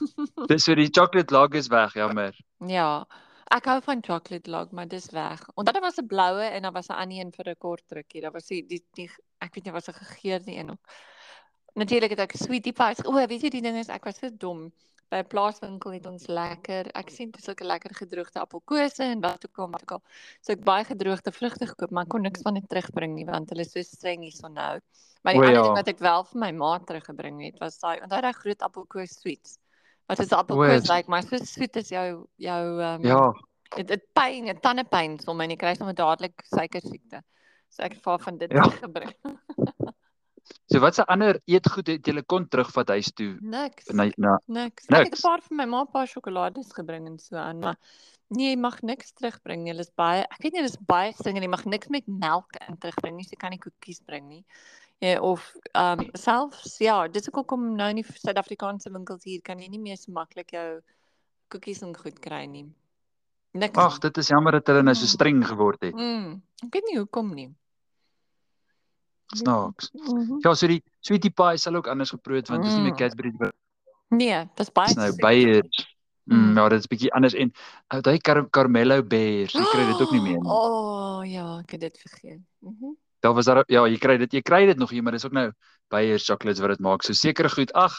dis 0.50 0.66
so 0.66 0.74
die 0.76 0.90
chocolate 0.90 1.34
log 1.34 1.56
is 1.58 1.70
weg, 1.72 1.94
jammer. 1.96 2.36
Ja. 2.68 3.06
Ek 3.54 3.68
hou 3.70 3.78
van 3.86 4.02
chocolate 4.02 4.50
log, 4.50 4.72
maar 4.74 4.88
dis 4.90 5.06
weg. 5.14 5.42
Onthou 5.54 5.74
daar 5.76 5.86
was 5.86 6.00
'n 6.02 6.06
bloue 6.06 6.42
en 6.42 6.62
daar 6.62 6.72
was 6.72 6.88
'n 6.88 6.98
ander 6.98 7.18
een 7.18 7.32
vir 7.32 7.50
'n 7.50 7.58
kort 7.58 7.84
rukkie. 7.88 8.20
Daar 8.20 8.32
was 8.32 8.46
die 8.46 8.66
die, 8.66 8.82
die 8.94 9.10
ek 9.38 9.54
weet 9.54 9.64
nie 9.64 9.72
was 9.72 9.88
'n 9.88 9.92
gegeurde 9.92 10.52
een 10.52 10.70
ook. 10.70 10.84
Natuurlik 11.74 12.10
het 12.10 12.18
ek 12.18 12.36
sweetie 12.36 12.72
pies. 12.72 13.04
O, 13.04 13.12
weet 13.12 13.42
jy 13.42 13.50
die 13.50 13.62
ding 13.62 13.76
is 13.76 13.88
ek 13.88 14.04
was 14.04 14.18
so 14.18 14.28
dom 14.30 14.72
by 15.12 15.20
'n 15.22 15.30
plaaswinkel 15.30 15.92
het 15.94 16.06
ons 16.10 16.26
lekker, 16.26 16.90
ek 16.98 17.10
sien 17.14 17.30
dis 17.30 17.44
sulke 17.46 17.64
lekker 17.64 17.94
gedroogde 17.94 18.40
appelkose 18.40 19.04
en 19.04 19.20
wat 19.20 19.44
ook 19.46 19.58
al 19.58 19.70
wat 19.70 19.82
ook 19.82 19.92
al. 19.98 20.02
So 20.40 20.52
ek 20.52 20.64
baie 20.66 20.84
gedroogde 20.84 21.32
vrugte 21.32 21.66
gekoop, 21.66 21.90
maar 21.90 22.06
kon 22.06 22.22
niks 22.26 22.42
van 22.42 22.54
dit 22.54 22.68
terugbring 22.68 23.14
nie 23.14 23.26
want 23.26 23.50
hulle 23.50 23.66
is 23.66 23.72
so 23.72 23.82
streng 23.82 24.22
hierso 24.26 24.48
nou. 24.48 24.80
Maar 25.22 25.32
die 25.32 25.42
o, 25.42 25.44
ander 25.44 25.58
ja. 25.58 25.62
ding 25.62 25.78
wat 25.78 25.88
ek 25.88 26.02
wel 26.02 26.24
vir 26.24 26.40
my 26.40 26.50
ma 26.52 26.72
teruggebring 26.78 27.44
het 27.44 27.62
was 27.62 27.78
daai 27.78 28.00
onthou 28.02 28.20
daai 28.20 28.32
groot 28.32 28.66
appelkoos 28.68 29.14
sweets. 29.20 29.58
Wat 30.06 30.18
is 30.22 30.32
appelkoos 30.32 30.86
lyk, 30.86 30.90
like, 30.90 31.10
maar 31.10 31.22
so 31.22 31.38
sweet 31.42 31.76
is 31.76 31.88
jou 31.90 32.26
jou 32.36 32.62
um, 32.82 33.06
Ja. 33.06 33.32
Dit 33.74 33.88
dit 33.88 34.02
pyn, 34.14 34.46
dit 34.46 34.60
tandepyn 34.62 35.18
soms 35.18 35.42
en 35.42 35.50
jy 35.50 35.56
kry 35.58 35.74
sommer 35.74 35.94
dadelik 35.94 36.42
suiker 36.46 36.80
siekte. 36.80 37.22
So 37.68 37.82
ek 37.82 37.98
het 37.98 38.02
vir 38.02 38.22
van 38.22 38.38
dit 38.38 38.52
ja. 38.54 38.68
gebring. 38.78 39.14
So 40.66 40.80
watse 40.82 41.04
ander 41.10 41.38
eetgoed 41.46 41.88
het 41.90 42.08
jy 42.10 42.22
kon 42.30 42.46
terugvat 42.50 42.90
huis 42.94 43.10
toe? 43.14 43.36
Niks. 43.42 43.88
Na, 43.94 44.06
na 44.18 44.36
niks. 44.46 44.86
Ek 44.90 45.10
het 45.10 45.18
'n 45.18 45.22
paar 45.22 45.42
van 45.42 45.56
my 45.56 45.66
ma 45.70 45.84
pa 45.84 46.04
sjokolades 46.06 46.72
gebring 46.74 47.06
en 47.06 47.18
so 47.18 47.36
aan, 47.36 47.58
maar 47.58 47.76
nee, 48.28 48.50
jy 48.50 48.58
mag 48.58 48.80
niks 48.82 49.12
terugbring 49.12 49.62
nie. 49.62 49.72
Hulle 49.72 49.86
is 49.86 49.94
baie 49.94 50.22
ek 50.22 50.42
weet 50.42 50.52
nie, 50.52 50.62
dis 50.62 50.78
baie 50.78 51.14
dinge, 51.22 51.40
jy 51.40 51.48
mag 51.48 51.64
niks 51.64 51.88
met 51.88 52.06
melk 52.06 52.58
in 52.68 52.78
terugbring 52.78 53.16
nie. 53.16 53.26
Jy 53.30 53.38
kan 53.38 53.50
nie 53.50 53.62
koekies 53.62 54.02
bring 54.06 54.28
nie. 54.28 54.44
Ja, 54.98 55.20
of 55.20 55.54
ehm 55.72 56.00
um, 56.00 56.10
selfs 56.12 56.78
ja, 56.78 57.08
dis 57.08 57.28
ook 57.32 57.46
kom 57.46 57.76
nou 57.76 57.90
in 57.90 58.02
die 58.02 58.06
Suid-Afrikaanse 58.06 58.90
winkels 58.90 59.24
hier 59.24 59.42
kan 59.42 59.58
jy 59.58 59.68
nie 59.68 59.82
meer 59.82 59.96
so 59.96 60.12
maklik 60.12 60.50
jou 60.50 60.80
koekies 61.48 61.82
en 61.82 61.94
goed 61.94 62.18
kry 62.18 62.46
nie. 62.46 62.66
Niks. 63.52 63.78
Ag, 63.78 63.98
dit 63.98 64.18
is 64.18 64.28
jammer 64.28 64.52
dat 64.52 64.66
hulle 64.66 64.82
nou 64.82 64.94
so 64.94 65.04
mm. 65.04 65.14
streng 65.14 65.46
geword 65.46 65.82
het. 65.82 65.94
Mm. 65.94 66.42
Ek 66.64 66.72
weet 66.72 66.84
nie 66.90 66.98
hoekom 66.98 67.34
nie 67.34 67.54
snaaks. 69.26 69.90
Mm 69.92 70.26
-hmm. 70.26 70.38
Ja, 70.40 70.54
so 70.54 70.66
die 70.66 70.82
sweetie 71.00 71.30
pie 71.30 71.56
sal 71.56 71.74
ook 71.74 71.86
anders 71.86 72.10
geproot 72.10 72.48
want 72.48 72.62
dit 72.62 72.72
mm. 72.72 72.76
is 72.76 72.82
nie 72.82 72.90
met 72.90 72.98
Cadbury 72.98 73.32
nie. 73.38 73.52
Nee, 74.08 74.48
dis 74.54 74.72
baie 74.72 74.94
nou 74.94 75.12
Beyers. 75.16 75.96
Mm, 76.24 76.38
mm. 76.38 76.56
Ja, 76.56 76.68
dit 76.68 76.78
is 76.78 76.86
bietjie 76.86 77.12
anders 77.12 77.34
en 77.34 77.52
ou 77.94 78.00
daai 78.00 78.18
Car 78.18 78.50
Carmelo 78.50 79.02
Bears, 79.02 79.52
jy 79.52 79.64
kry 79.72 79.86
dit 79.86 80.00
ook 80.00 80.10
nie 80.10 80.20
meer 80.20 80.38
nie. 80.38 80.50
O, 80.50 81.18
oh, 81.18 81.26
ja, 81.26 81.58
ek 81.58 81.70
het 81.70 81.80
dit 81.80 81.98
vergeet. 81.98 82.40
Mhm. 82.60 82.74
Mm 82.80 82.96
daar 83.26 83.34
was 83.34 83.44
daar 83.44 83.64
ja, 83.66 83.86
jy 83.88 83.98
kry 83.98 84.16
dit, 84.20 84.32
jy 84.38 84.42
kry 84.42 84.66
dit 84.66 84.78
nog 84.78 84.90
hier, 84.90 85.02
maar 85.02 85.16
dis 85.16 85.24
ook 85.26 85.34
nou 85.34 85.50
Beyers 85.92 86.26
chocolates 86.26 86.62
wat 86.62 86.74
dit 86.74 86.82
maak. 86.84 87.02
So 87.02 87.14
sekere 87.14 87.50
goed. 87.50 87.72
Ag, 87.78 87.94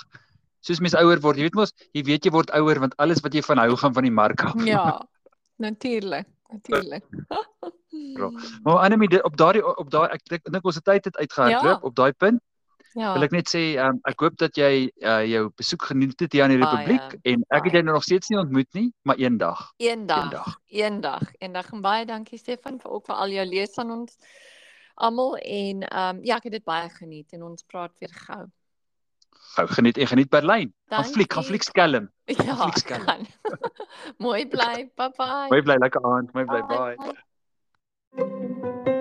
soos 0.66 0.82
mens 0.84 0.96
ouer 1.00 1.22
word, 1.24 1.40
jy 1.40 1.48
weet 1.48 1.60
mos, 1.60 1.74
jy 1.96 2.04
weet 2.08 2.28
jy 2.28 2.34
word 2.36 2.52
ouer 2.58 2.82
want 2.84 2.96
alles 3.04 3.24
wat 3.24 3.36
jy 3.36 3.44
van 3.46 3.62
hou 3.64 3.76
gaan 3.80 3.96
van 3.96 4.08
die 4.08 4.14
mark 4.14 4.44
af. 4.44 4.58
Ja. 4.68 4.88
Natuurlik, 5.68 6.28
natuurlik. 6.54 7.06
Maar 8.64 8.78
Annelie 8.84 9.24
op 9.24 9.38
daardie 9.38 9.64
op 9.78 9.90
daai 9.92 10.10
ek 10.12 10.44
dink 10.52 10.66
ons 10.66 10.80
tyd 10.84 11.06
het 11.06 11.18
uitgehardloop 11.18 11.82
ja. 11.82 11.88
op 11.90 11.96
daai 11.96 12.12
punt. 12.12 12.42
Ja. 12.98 13.12
Wil 13.14 13.28
ek 13.28 13.34
net 13.36 13.50
sê 13.52 13.62
um, 13.78 14.00
ek 14.10 14.24
hoop 14.26 14.38
dat 14.42 14.58
jy 14.58 14.88
uh, 15.06 15.22
jou 15.30 15.44
besoek 15.60 15.84
geniet 15.92 16.18
het 16.24 16.34
hier 16.34 16.48
aan 16.48 16.54
die 16.56 16.62
Republiek 16.62 17.04
ah, 17.04 17.14
ja. 17.14 17.34
en 17.34 17.44
ek 17.46 17.60
ah, 17.60 17.66
het 17.68 17.76
jou 17.78 17.84
nog 17.86 18.06
steeds 18.08 18.32
nie 18.34 18.40
ontmoet 18.40 18.70
nie, 18.74 18.88
maar 19.06 19.20
eendag. 19.22 19.60
Eendag. 19.78 20.56
Eendag. 20.74 21.28
Eendag 21.38 21.70
en 21.78 21.84
baie 21.86 22.08
dankie 22.10 22.40
Stefan 22.42 22.80
vir 22.82 22.96
ook 22.98 23.06
vir 23.12 23.20
al 23.22 23.36
jou 23.36 23.46
lees 23.52 23.78
aan 23.78 23.94
ons 24.00 24.18
almal 24.96 25.38
en 25.38 25.86
ehm 25.86 26.18
um, 26.18 26.24
ja, 26.26 26.40
ek 26.42 26.50
het 26.50 26.58
dit 26.58 26.66
baie 26.66 26.90
geniet 26.96 27.38
en 27.38 27.46
ons 27.52 27.68
praat 27.70 27.94
weer 28.02 28.18
gou. 28.26 28.48
Gou 29.54 29.68
geniet 29.78 30.02
en 30.02 30.12
geniet 30.16 30.34
Berlyn. 30.34 30.74
Gaan 30.90 31.06
fliek, 31.14 31.34
gaan 31.34 31.46
fliek 31.46 31.64
skelm. 31.70 32.10
Ja, 32.34 32.58
fliek 32.66 32.82
skelm. 32.82 33.30
Mooi 34.26 34.48
bly. 34.50 34.90
Bye 34.98 35.14
bye. 35.18 35.48
Mooi 35.54 35.62
bly 35.62 35.78
lekker 35.86 36.02
aand. 36.02 36.34
Mooi 36.34 36.46
bly. 36.46 36.66
Bye. 36.66 36.78
bye. 36.78 37.14
bye. 37.14 37.26
Thank 38.18 38.88
you. 38.88 38.97